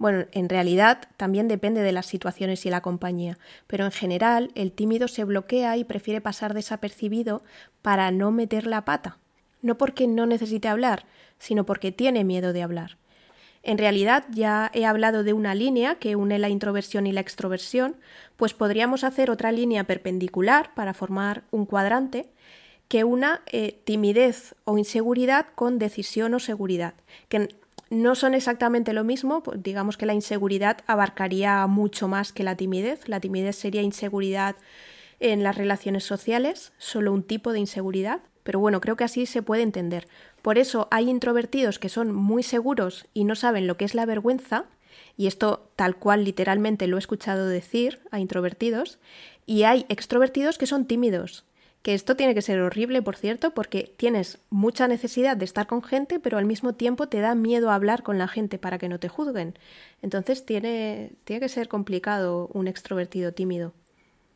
Bueno, 0.03 0.27
en 0.33 0.49
realidad 0.49 1.09
también 1.17 1.47
depende 1.47 1.81
de 1.81 1.93
las 1.93 2.07
situaciones 2.07 2.67
y 2.67 2.71
la 2.71 2.81
compañía, 2.81 3.39
pero 3.67 3.85
en 3.85 3.93
general 3.93 4.51
el 4.55 4.73
tímido 4.73 5.07
se 5.07 5.23
bloquea 5.23 5.77
y 5.77 5.85
prefiere 5.85 6.21
pasar 6.21 6.55
desapercibido 6.55 7.43
para 7.81 8.11
no 8.11 8.33
meter 8.33 8.67
la 8.67 8.85
pata 8.85 9.19
no 9.63 9.79
porque 9.79 10.07
no 10.07 10.27
necesite 10.27 10.69
hablar, 10.69 11.07
sino 11.39 11.65
porque 11.65 11.93
tiene 11.93 12.25
miedo 12.25 12.53
de 12.53 12.63
hablar. 12.63 12.99
En 13.63 13.79
realidad 13.79 14.25
ya 14.31 14.71
he 14.75 14.85
hablado 14.85 15.23
de 15.23 15.33
una 15.33 15.55
línea 15.55 15.95
que 15.95 16.17
une 16.17 16.41
la 16.41 16.49
introversión 16.49 17.07
y 17.07 17.13
la 17.13 17.21
extroversión, 17.21 17.97
pues 18.37 18.55
podríamos 18.55 19.05
hacer 19.05 19.31
otra 19.31 19.53
línea 19.53 19.85
perpendicular 19.85 20.75
para 20.75 20.95
formar 20.95 21.45
un 21.53 21.65
cuadrante 21.65 22.29
que 22.89 23.05
una 23.05 23.43
eh, 23.47 23.81
timidez 23.85 24.57
o 24.65 24.77
inseguridad 24.79 25.47
con 25.55 25.79
decisión 25.79 26.35
o 26.35 26.41
seguridad, 26.41 26.95
no 27.93 28.15
son 28.15 28.33
exactamente 28.33 28.95
lo 28.95 29.05
mismo, 29.05 29.43
pues 29.43 29.63
digamos 29.63 29.99
que 29.99 30.07
la 30.07 30.15
inseguridad 30.15 30.79
abarcaría 30.87 31.67
mucho 31.67 32.09
más 32.09 32.33
que 32.33 32.43
la 32.43 32.57
timidez, 32.57 33.07
la 33.07 33.21
timidez 33.21 33.57
sería 33.57 33.83
inseguridad 33.83 34.57
en 35.21 35.43
las 35.43 35.59
relaciones 35.59 36.03
sociales, 36.03 36.73
solo 36.79 37.13
un 37.13 37.23
tipo 37.23 37.53
de 37.53 37.61
inseguridad, 37.61 38.21
pero 38.45 38.59
bueno, 38.59 38.81
creo 38.81 38.97
que 38.97 39.05
así 39.05 39.27
se 39.27 39.43
puede 39.43 39.63
entender. 39.63 40.09
Por 40.41 40.57
eso 40.57 40.89
hay 40.91 41.11
introvertidos 41.11 41.79
que 41.79 41.91
son 41.91 42.15
muy 42.15 42.43
seguros 42.43 43.05
y 43.13 43.25
no 43.25 43.35
saben 43.37 43.67
lo 43.67 43.77
que 43.77 43.85
es 43.85 43.95
la 43.95 44.07
vergüenza, 44.07 44.65
y 45.19 45.27
esto 45.27 45.69
tal 45.77 45.97
cual 45.97 46.25
literalmente 46.25 46.87
lo 46.87 46.97
he 46.97 46.99
escuchado 46.99 47.47
decir 47.47 48.01
a 48.11 48.21
introvertidos, 48.21 49.01
y 49.45 49.65
hay 49.65 49.85
extrovertidos 49.91 50.57
que 50.57 50.67
son 50.67 50.87
tímidos, 50.87 51.45
que 51.83 51.95
esto 51.95 52.17
tiene 52.17 52.35
que 52.35 52.43
ser 52.43 52.61
horrible, 52.61 53.03
por 53.03 53.17
cierto, 53.17 53.53
porque 53.55 53.93
tienes 53.97 54.39
mucha 54.51 54.87
necesidad 54.87 55.37
de 55.37 55.45
estar 55.45 55.67
con 55.67 55.83
gente, 55.83 56.21
pero 56.21 56.39
al 56.39 56.45
mismo 56.45 56.75
tiempo 56.75 57.09
te 57.09 57.21
da 57.21 57.35
miedo 57.35 57.71
hablar 57.71 58.03
con 58.05 58.19
la 58.19 58.29
gente 58.29 58.59
para 58.59 58.79
que 58.79 58.89
no 58.89 59.01
te 59.01 59.09
juzguen. 59.09 59.59
Entonces 60.01 60.47
tiene, 60.47 61.13
tiene 61.25 61.41
que 61.41 61.49
ser 61.49 61.69
complicado 61.69 62.49
un 62.55 62.69
extrovertido 62.69 63.33
tímido. 63.33 63.75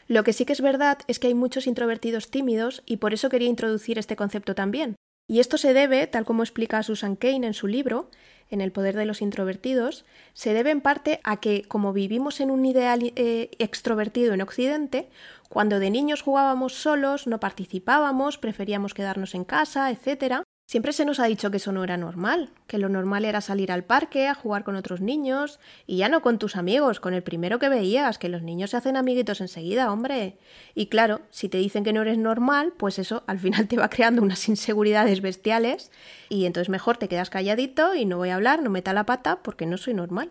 Lo 0.08 0.24
que 0.24 0.32
sí 0.32 0.44
que 0.44 0.52
es 0.52 0.60
verdad 0.60 0.98
es 1.06 1.18
que 1.18 1.28
hay 1.28 1.34
muchos 1.34 1.66
introvertidos 1.66 2.30
tímidos 2.30 2.82
y 2.84 2.98
por 2.98 3.14
eso 3.14 3.28
quería 3.28 3.48
introducir 3.48 3.98
este 3.98 4.16
concepto 4.16 4.54
también. 4.54 4.96
Y 5.28 5.40
esto 5.40 5.58
se 5.58 5.72
debe, 5.72 6.06
tal 6.06 6.24
como 6.24 6.44
explica 6.44 6.82
Susan 6.84 7.16
Kane 7.16 7.48
en 7.48 7.54
su 7.54 7.66
libro, 7.66 8.10
en 8.48 8.60
El 8.60 8.70
poder 8.70 8.94
de 8.94 9.06
los 9.06 9.22
introvertidos, 9.22 10.04
se 10.32 10.54
debe 10.54 10.70
en 10.70 10.80
parte 10.80 11.18
a 11.24 11.38
que, 11.38 11.62
como 11.62 11.92
vivimos 11.92 12.38
en 12.38 12.52
un 12.52 12.64
ideal 12.64 13.12
eh, 13.16 13.50
extrovertido 13.58 14.34
en 14.34 14.42
Occidente, 14.42 15.08
cuando 15.48 15.78
de 15.78 15.90
niños 15.90 16.22
jugábamos 16.22 16.74
solos, 16.74 17.26
no 17.26 17.40
participábamos, 17.40 18.38
preferíamos 18.38 18.94
quedarnos 18.94 19.34
en 19.34 19.44
casa, 19.44 19.90
etc., 19.90 20.42
Siempre 20.68 20.92
se 20.92 21.04
nos 21.04 21.20
ha 21.20 21.26
dicho 21.26 21.52
que 21.52 21.58
eso 21.58 21.70
no 21.70 21.84
era 21.84 21.96
normal, 21.96 22.50
que 22.66 22.78
lo 22.78 22.88
normal 22.88 23.24
era 23.24 23.40
salir 23.40 23.70
al 23.70 23.84
parque 23.84 24.26
a 24.26 24.34
jugar 24.34 24.64
con 24.64 24.74
otros 24.74 25.00
niños, 25.00 25.60
y 25.86 25.98
ya 25.98 26.08
no 26.08 26.22
con 26.22 26.40
tus 26.40 26.56
amigos, 26.56 26.98
con 26.98 27.14
el 27.14 27.22
primero 27.22 27.60
que 27.60 27.68
veías, 27.68 28.18
que 28.18 28.28
los 28.28 28.42
niños 28.42 28.70
se 28.70 28.76
hacen 28.76 28.96
amiguitos 28.96 29.40
enseguida, 29.40 29.92
hombre. 29.92 30.38
Y 30.74 30.86
claro, 30.86 31.20
si 31.30 31.48
te 31.48 31.58
dicen 31.58 31.84
que 31.84 31.92
no 31.92 32.02
eres 32.02 32.18
normal, 32.18 32.72
pues 32.76 32.98
eso 32.98 33.22
al 33.28 33.38
final 33.38 33.68
te 33.68 33.76
va 33.76 33.88
creando 33.88 34.22
unas 34.22 34.48
inseguridades 34.48 35.20
bestiales, 35.20 35.92
y 36.28 36.46
entonces 36.46 36.68
mejor 36.68 36.96
te 36.96 37.06
quedas 37.06 37.30
calladito 37.30 37.94
y 37.94 38.04
no 38.04 38.16
voy 38.16 38.30
a 38.30 38.34
hablar, 38.34 38.60
no 38.60 38.68
meta 38.68 38.92
la 38.92 39.06
pata, 39.06 39.44
porque 39.44 39.66
no 39.66 39.76
soy 39.76 39.94
normal. 39.94 40.30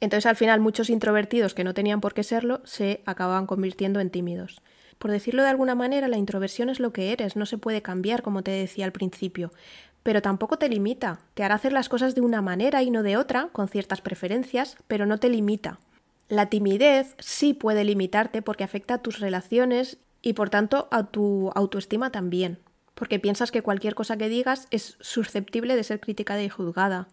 Entonces 0.00 0.26
al 0.26 0.36
final 0.36 0.60
muchos 0.60 0.90
introvertidos 0.90 1.54
que 1.54 1.64
no 1.64 1.74
tenían 1.74 2.00
por 2.00 2.14
qué 2.14 2.22
serlo 2.22 2.60
se 2.64 3.02
acababan 3.06 3.46
convirtiendo 3.46 4.00
en 4.00 4.10
tímidos. 4.10 4.60
Por 4.98 5.10
decirlo 5.10 5.42
de 5.42 5.48
alguna 5.48 5.74
manera, 5.74 6.08
la 6.08 6.16
introversión 6.16 6.68
es 6.68 6.80
lo 6.80 6.92
que 6.92 7.12
eres, 7.12 7.36
no 7.36 7.46
se 7.46 7.58
puede 7.58 7.82
cambiar, 7.82 8.22
como 8.22 8.42
te 8.42 8.50
decía 8.50 8.84
al 8.84 8.92
principio, 8.92 9.52
pero 10.02 10.22
tampoco 10.22 10.56
te 10.56 10.68
limita, 10.68 11.18
te 11.34 11.42
hará 11.42 11.56
hacer 11.56 11.72
las 11.72 11.88
cosas 11.88 12.14
de 12.14 12.20
una 12.20 12.40
manera 12.40 12.82
y 12.82 12.90
no 12.90 13.02
de 13.02 13.16
otra, 13.16 13.48
con 13.52 13.68
ciertas 13.68 14.00
preferencias, 14.00 14.76
pero 14.86 15.04
no 15.04 15.18
te 15.18 15.28
limita. 15.28 15.78
La 16.28 16.46
timidez 16.46 17.14
sí 17.18 17.54
puede 17.54 17.84
limitarte 17.84 18.42
porque 18.42 18.64
afecta 18.64 18.94
a 18.94 18.98
tus 18.98 19.20
relaciones 19.20 19.98
y 20.22 20.32
por 20.32 20.50
tanto 20.50 20.88
a 20.90 21.04
tu 21.04 21.50
autoestima 21.54 22.10
también, 22.10 22.58
porque 22.94 23.18
piensas 23.18 23.50
que 23.50 23.62
cualquier 23.62 23.94
cosa 23.94 24.16
que 24.16 24.28
digas 24.28 24.66
es 24.70 24.96
susceptible 25.00 25.76
de 25.76 25.84
ser 25.84 26.00
criticada 26.00 26.42
y 26.42 26.48
juzgada. 26.48 27.08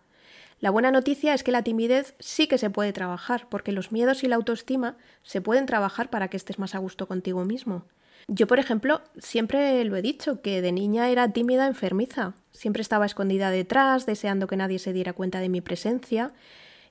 La 0.64 0.72
buena 0.72 0.92
noticia 0.92 1.34
es 1.34 1.44
que 1.44 1.52
la 1.52 1.62
timidez 1.62 2.16
sí 2.20 2.48
que 2.48 2.58
se 2.58 2.70
puede 2.70 2.94
trabajar, 2.94 3.48
porque 3.50 3.74
los 3.74 3.92
miedos 3.92 4.24
y 4.24 4.30
la 4.30 4.38
autoestima 4.38 4.96
se 5.22 5.42
pueden 5.42 5.66
trabajar 5.66 6.10
para 6.10 6.30
que 6.30 6.38
estés 6.38 6.58
más 6.58 6.74
a 6.74 6.78
gusto 6.78 7.06
contigo 7.06 7.44
mismo. 7.44 7.84
Yo, 8.30 8.48
por 8.48 8.60
ejemplo, 8.60 9.02
siempre 9.18 9.84
lo 9.84 9.98
he 9.98 10.02
dicho, 10.02 10.42
que 10.42 10.62
de 10.62 10.72
niña 10.72 11.10
era 11.10 11.28
tímida 11.28 11.68
enfermiza. 11.68 12.36
Siempre 12.52 12.82
estaba 12.82 13.06
escondida 13.06 13.52
detrás, 13.52 14.06
deseando 14.06 14.48
que 14.48 14.56
nadie 14.56 14.80
se 14.80 14.94
diera 14.94 15.12
cuenta 15.12 15.42
de 15.42 15.50
mi 15.50 15.60
presencia. 15.60 16.32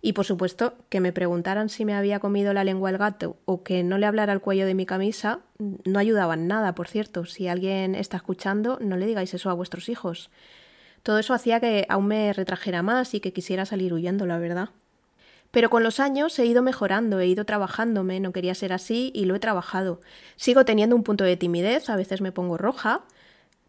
Y 0.02 0.12
por 0.12 0.26
supuesto, 0.26 0.74
que 0.90 1.00
me 1.00 1.14
preguntaran 1.14 1.70
si 1.70 1.86
me 1.86 1.94
había 1.94 2.20
comido 2.20 2.52
la 2.52 2.64
lengua 2.64 2.90
el 2.90 2.98
gato 2.98 3.38
o 3.46 3.62
que 3.62 3.82
no 3.82 3.96
le 3.96 4.04
hablara 4.04 4.34
al 4.34 4.42
cuello 4.42 4.66
de 4.66 4.74
mi 4.74 4.84
camisa, 4.84 5.40
no 5.58 5.98
ayudaban 5.98 6.46
nada, 6.46 6.74
por 6.74 6.88
cierto. 6.88 7.24
Si 7.24 7.48
alguien 7.48 7.94
está 7.94 8.18
escuchando, 8.18 8.78
no 8.82 8.98
le 8.98 9.06
digáis 9.06 9.32
eso 9.32 9.48
a 9.48 9.54
vuestros 9.54 9.88
hijos. 9.88 10.28
Todo 11.02 11.18
eso 11.18 11.34
hacía 11.34 11.60
que 11.60 11.86
aún 11.88 12.06
me 12.06 12.32
retrajera 12.32 12.82
más 12.82 13.14
y 13.14 13.20
que 13.20 13.32
quisiera 13.32 13.66
salir 13.66 13.92
huyendo, 13.92 14.26
la 14.26 14.38
verdad. 14.38 14.70
Pero 15.50 15.68
con 15.68 15.82
los 15.82 16.00
años 16.00 16.38
he 16.38 16.46
ido 16.46 16.62
mejorando, 16.62 17.20
he 17.20 17.26
ido 17.26 17.44
trabajándome, 17.44 18.20
no 18.20 18.32
quería 18.32 18.54
ser 18.54 18.72
así 18.72 19.12
y 19.14 19.26
lo 19.26 19.34
he 19.34 19.40
trabajado. 19.40 20.00
Sigo 20.36 20.64
teniendo 20.64 20.96
un 20.96 21.02
punto 21.02 21.24
de 21.24 21.36
timidez, 21.36 21.90
a 21.90 21.96
veces 21.96 22.22
me 22.22 22.32
pongo 22.32 22.56
roja, 22.56 23.04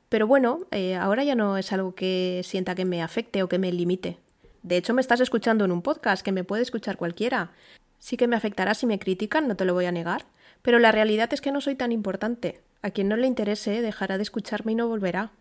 pero 0.08 0.28
bueno, 0.28 0.60
eh, 0.72 0.96
ahora 0.96 1.24
ya 1.24 1.36
no 1.36 1.58
es 1.58 1.74
algo 1.74 1.96
que 1.96 2.42
sienta 2.46 2.76
que 2.76 2.86
me 2.86 3.02
afecte 3.02 3.44
o 3.44 3.50
que 3.50 3.60
me 3.60 3.72
limite. 3.72 4.18
De 4.62 4.78
hecho, 4.78 4.94
me 4.94 5.02
estás 5.02 5.20
escuchando 5.20 5.66
en 5.66 5.72
un 5.72 5.82
podcast 5.82 6.24
que 6.24 6.32
me 6.32 6.46
puede 6.46 6.62
escuchar 6.62 6.96
cualquiera. 6.96 7.52
Sí 8.00 8.16
que 8.16 8.28
me 8.28 8.36
afectará 8.38 8.76
si 8.76 8.86
me 8.86 9.00
critican, 9.00 9.48
no 9.48 9.56
te 9.56 9.66
lo 9.66 9.74
voy 9.74 9.86
a 9.86 9.92
negar, 9.92 10.26
pero 10.62 10.80
la 10.80 10.92
realidad 10.94 11.34
es 11.34 11.42
que 11.42 11.52
no 11.52 11.60
soy 11.60 11.76
tan 11.76 11.92
importante. 11.92 12.62
A 12.82 12.92
quien 12.92 13.10
no 13.10 13.18
le 13.18 13.28
interese 13.28 13.82
dejará 13.82 14.18
de 14.18 14.24
escucharme 14.24 14.74
y 14.74 14.76
no 14.76 14.88
volverá. 14.88 15.32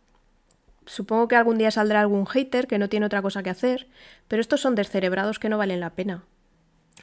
Supongo 0.86 1.28
que 1.28 1.36
algún 1.36 1.58
día 1.58 1.70
saldrá 1.70 2.00
algún 2.00 2.26
hater 2.26 2.66
que 2.66 2.78
no 2.78 2.88
tiene 2.88 3.06
otra 3.06 3.22
cosa 3.22 3.42
que 3.42 3.50
hacer, 3.50 3.88
pero 4.28 4.40
estos 4.40 4.60
son 4.60 4.74
descerebrados 4.74 5.38
que 5.38 5.48
no 5.48 5.58
valen 5.58 5.80
la 5.80 5.90
pena. 5.90 6.24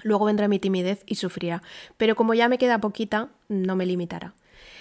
Luego 0.03 0.25
vendrá 0.25 0.47
mi 0.47 0.59
timidez 0.59 1.03
y 1.05 1.15
sufrirá, 1.15 1.61
pero 1.97 2.15
como 2.15 2.33
ya 2.33 2.47
me 2.49 2.57
queda 2.57 2.79
poquita, 2.79 3.29
no 3.47 3.75
me 3.75 3.85
limitará. 3.85 4.33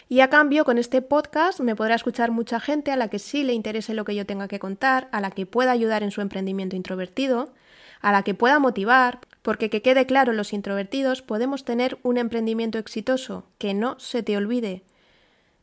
Y 0.09 0.21
a 0.21 0.31
cambio, 0.31 0.65
con 0.65 0.79
este 0.79 1.03
podcast 1.03 1.61
me 1.61 1.77
podrá 1.77 1.95
escuchar 1.95 2.31
mucha 2.31 2.61
gente 2.61 2.91
a 2.91 2.97
la 2.97 3.09
que 3.09 3.19
sí 3.19 3.45
le 3.45 3.53
interese 3.53 3.95
lo 3.95 4.05
que 4.05 4.15
yo 4.15 4.25
tenga 4.27 4.49
que 4.49 4.59
contar, 4.59 5.09
a 5.13 5.21
la 5.21 5.31
que 5.31 5.45
pueda 5.45 5.71
ayudar 5.71 6.03
en 6.03 6.11
su 6.11 6.21
emprendimiento 6.21 6.77
introvertido, 6.77 7.53
a 8.01 8.13
la 8.13 8.23
que 8.23 8.35
pueda 8.35 8.59
motivar, 8.59 9.21
porque 9.43 9.71
que 9.71 9.83
quede 9.83 10.07
claro, 10.07 10.33
los 10.33 10.53
introvertidos 10.53 11.21
podemos 11.23 11.65
tener 11.65 11.99
un 12.03 12.17
emprendimiento 12.17 12.79
exitoso, 12.79 13.45
que 13.59 13.75
no 13.75 13.99
se 13.99 14.23
te 14.23 14.37
olvide. 14.37 14.83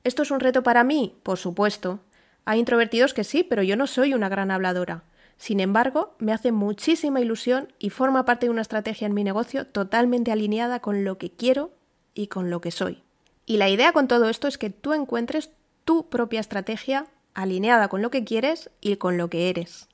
¿Esto 0.03 0.21
es 0.21 0.31
un 0.31 0.39
reto 0.39 0.61
para 0.61 0.83
mí? 0.83 1.15
Por 1.23 1.37
supuesto. 1.37 1.99
Hay 2.45 2.59
introvertidos 2.59 3.13
que 3.13 3.23
sí, 3.23 3.43
pero 3.43 3.63
yo 3.63 3.75
no 3.75 3.87
soy 3.87 4.13
una 4.13 4.29
gran 4.29 4.51
habladora. 4.51 5.03
Sin 5.37 5.59
embargo, 5.59 6.15
me 6.19 6.31
hace 6.31 6.51
muchísima 6.51 7.19
ilusión 7.19 7.73
y 7.79 7.89
forma 7.89 8.23
parte 8.23 8.45
de 8.45 8.51
una 8.51 8.61
estrategia 8.61 9.07
en 9.07 9.13
mi 9.13 9.23
negocio 9.23 9.67
totalmente 9.67 10.31
alineada 10.31 10.79
con 10.79 11.03
lo 11.03 11.17
que 11.17 11.31
quiero 11.31 11.71
y 12.13 12.27
con 12.27 12.49
lo 12.49 12.61
que 12.61 12.71
soy. 12.71 13.03
Y 13.45 13.57
la 13.57 13.69
idea 13.69 13.91
con 13.91 14.07
todo 14.07 14.29
esto 14.29 14.47
es 14.47 14.57
que 14.57 14.69
tú 14.69 14.93
encuentres 14.93 15.51
tu 15.83 16.09
propia 16.09 16.39
estrategia 16.39 17.07
alineada 17.33 17.89
con 17.89 18.01
lo 18.01 18.09
que 18.09 18.23
quieres 18.23 18.69
y 18.79 18.95
con 18.95 19.17
lo 19.17 19.29
que 19.29 19.49
eres. 19.49 19.89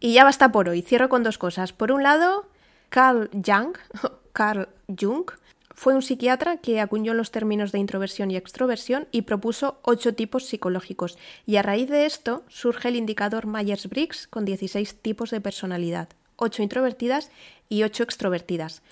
Y 0.00 0.14
ya 0.14 0.24
basta 0.24 0.50
por 0.50 0.68
hoy. 0.68 0.82
Cierro 0.82 1.08
con 1.08 1.22
dos 1.22 1.38
cosas. 1.38 1.72
Por 1.72 1.92
un 1.92 2.02
lado, 2.02 2.48
Carl 2.88 3.30
Jung, 3.32 3.76
Carl 4.32 4.68
Jung 4.88 5.30
fue 5.74 5.94
un 5.94 6.02
psiquiatra 6.02 6.58
que 6.58 6.80
acuñó 6.80 7.14
los 7.14 7.30
términos 7.30 7.72
de 7.72 7.78
introversión 7.78 8.30
y 8.30 8.36
extroversión 8.36 9.08
y 9.10 9.22
propuso 9.22 9.78
ocho 9.82 10.14
tipos 10.14 10.46
psicológicos. 10.46 11.18
Y 11.46 11.56
a 11.56 11.62
raíz 11.62 11.88
de 11.88 12.06
esto 12.06 12.44
surge 12.48 12.88
el 12.88 12.96
indicador 12.96 13.46
Myers-Briggs 13.46 14.26
con 14.28 14.44
16 14.44 14.96
tipos 14.96 15.30
de 15.30 15.40
personalidad, 15.40 16.08
ocho 16.36 16.62
introvertidas 16.62 17.30
y 17.68 17.82
ocho 17.82 18.02
extrovertidas. 18.02 18.82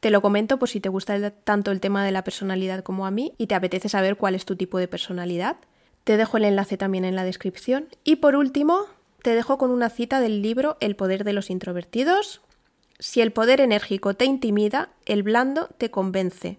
Te 0.00 0.10
lo 0.10 0.20
comento 0.20 0.58
por 0.58 0.68
si 0.68 0.80
te 0.80 0.90
gusta 0.90 1.30
tanto 1.30 1.70
el 1.70 1.80
tema 1.80 2.04
de 2.04 2.12
la 2.12 2.22
personalidad 2.22 2.84
como 2.84 3.06
a 3.06 3.10
mí 3.10 3.32
y 3.38 3.46
te 3.46 3.54
apetece 3.54 3.88
saber 3.88 4.16
cuál 4.16 4.34
es 4.34 4.44
tu 4.44 4.56
tipo 4.56 4.78
de 4.78 4.88
personalidad. 4.88 5.56
Te 6.04 6.16
dejo 6.16 6.36
el 6.36 6.44
enlace 6.44 6.76
también 6.76 7.04
en 7.04 7.16
la 7.16 7.24
descripción. 7.24 7.88
Y 8.04 8.16
por 8.16 8.36
último, 8.36 8.84
te 9.22 9.34
dejo 9.34 9.58
con 9.58 9.70
una 9.70 9.88
cita 9.90 10.20
del 10.20 10.42
libro 10.42 10.76
El 10.80 10.94
poder 10.96 11.24
de 11.24 11.32
los 11.32 11.50
introvertidos, 11.50 12.42
si 12.98 13.20
el 13.20 13.32
poder 13.32 13.60
enérgico 13.60 14.14
te 14.14 14.24
intimida, 14.24 14.90
el 15.04 15.22
blando 15.22 15.68
te 15.78 15.90
convence. 15.90 16.58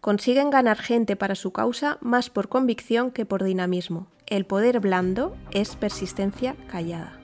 Consiguen 0.00 0.50
ganar 0.50 0.78
gente 0.78 1.16
para 1.16 1.34
su 1.34 1.52
causa 1.52 1.98
más 2.00 2.30
por 2.30 2.48
convicción 2.48 3.10
que 3.10 3.24
por 3.24 3.42
dinamismo. 3.42 4.06
El 4.26 4.46
poder 4.46 4.80
blando 4.80 5.36
es 5.50 5.76
persistencia 5.76 6.56
callada. 6.68 7.18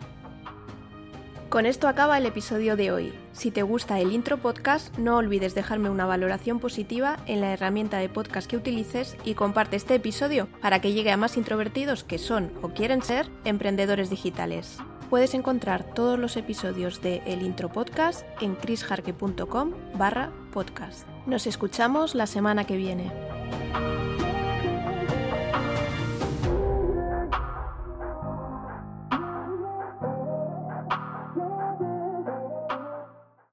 Con 1.51 1.67
esto 1.67 1.89
acaba 1.89 2.17
el 2.17 2.27
episodio 2.27 2.77
de 2.77 2.93
hoy. 2.93 3.13
Si 3.33 3.51
te 3.51 3.63
gusta 3.63 3.99
el 3.99 4.13
intro 4.13 4.39
podcast, 4.39 4.97
no 4.99 5.17
olvides 5.17 5.55
dejarme 5.55 5.91
una 5.91 6.07
valoración 6.07 6.61
positiva 6.61 7.19
en 7.27 7.41
la 7.41 7.53
herramienta 7.53 7.99
de 7.99 8.09
podcast 8.09 8.49
que 8.49 8.57
utilices 8.57 9.17
y 9.25 9.35
comparte 9.35 9.75
este 9.75 9.97
episodio 9.97 10.49
para 10.61 10.81
que 10.81 10.93
llegue 10.93 11.11
a 11.11 11.17
más 11.17 11.37
introvertidos 11.37 12.05
que 12.05 12.19
son 12.19 12.53
o 12.63 12.69
quieren 12.69 13.03
ser 13.03 13.29
emprendedores 13.45 14.11
digitales. 14.11 14.79
Puedes 15.11 15.35
encontrar 15.35 15.83
todos 15.92 16.16
los 16.16 16.37
episodios 16.37 17.03
de 17.03 17.20
El 17.27 17.42
Intro 17.42 17.68
Podcast 17.68 18.25
en 18.40 18.55
chrisjarque.com 18.55 19.73
barra 19.94 20.31
podcast. 20.53 21.05
Nos 21.27 21.49
escuchamos 21.49 22.14
la 22.14 22.29
semana 22.29 22.64
que 22.64 22.77
viene. 22.77 23.11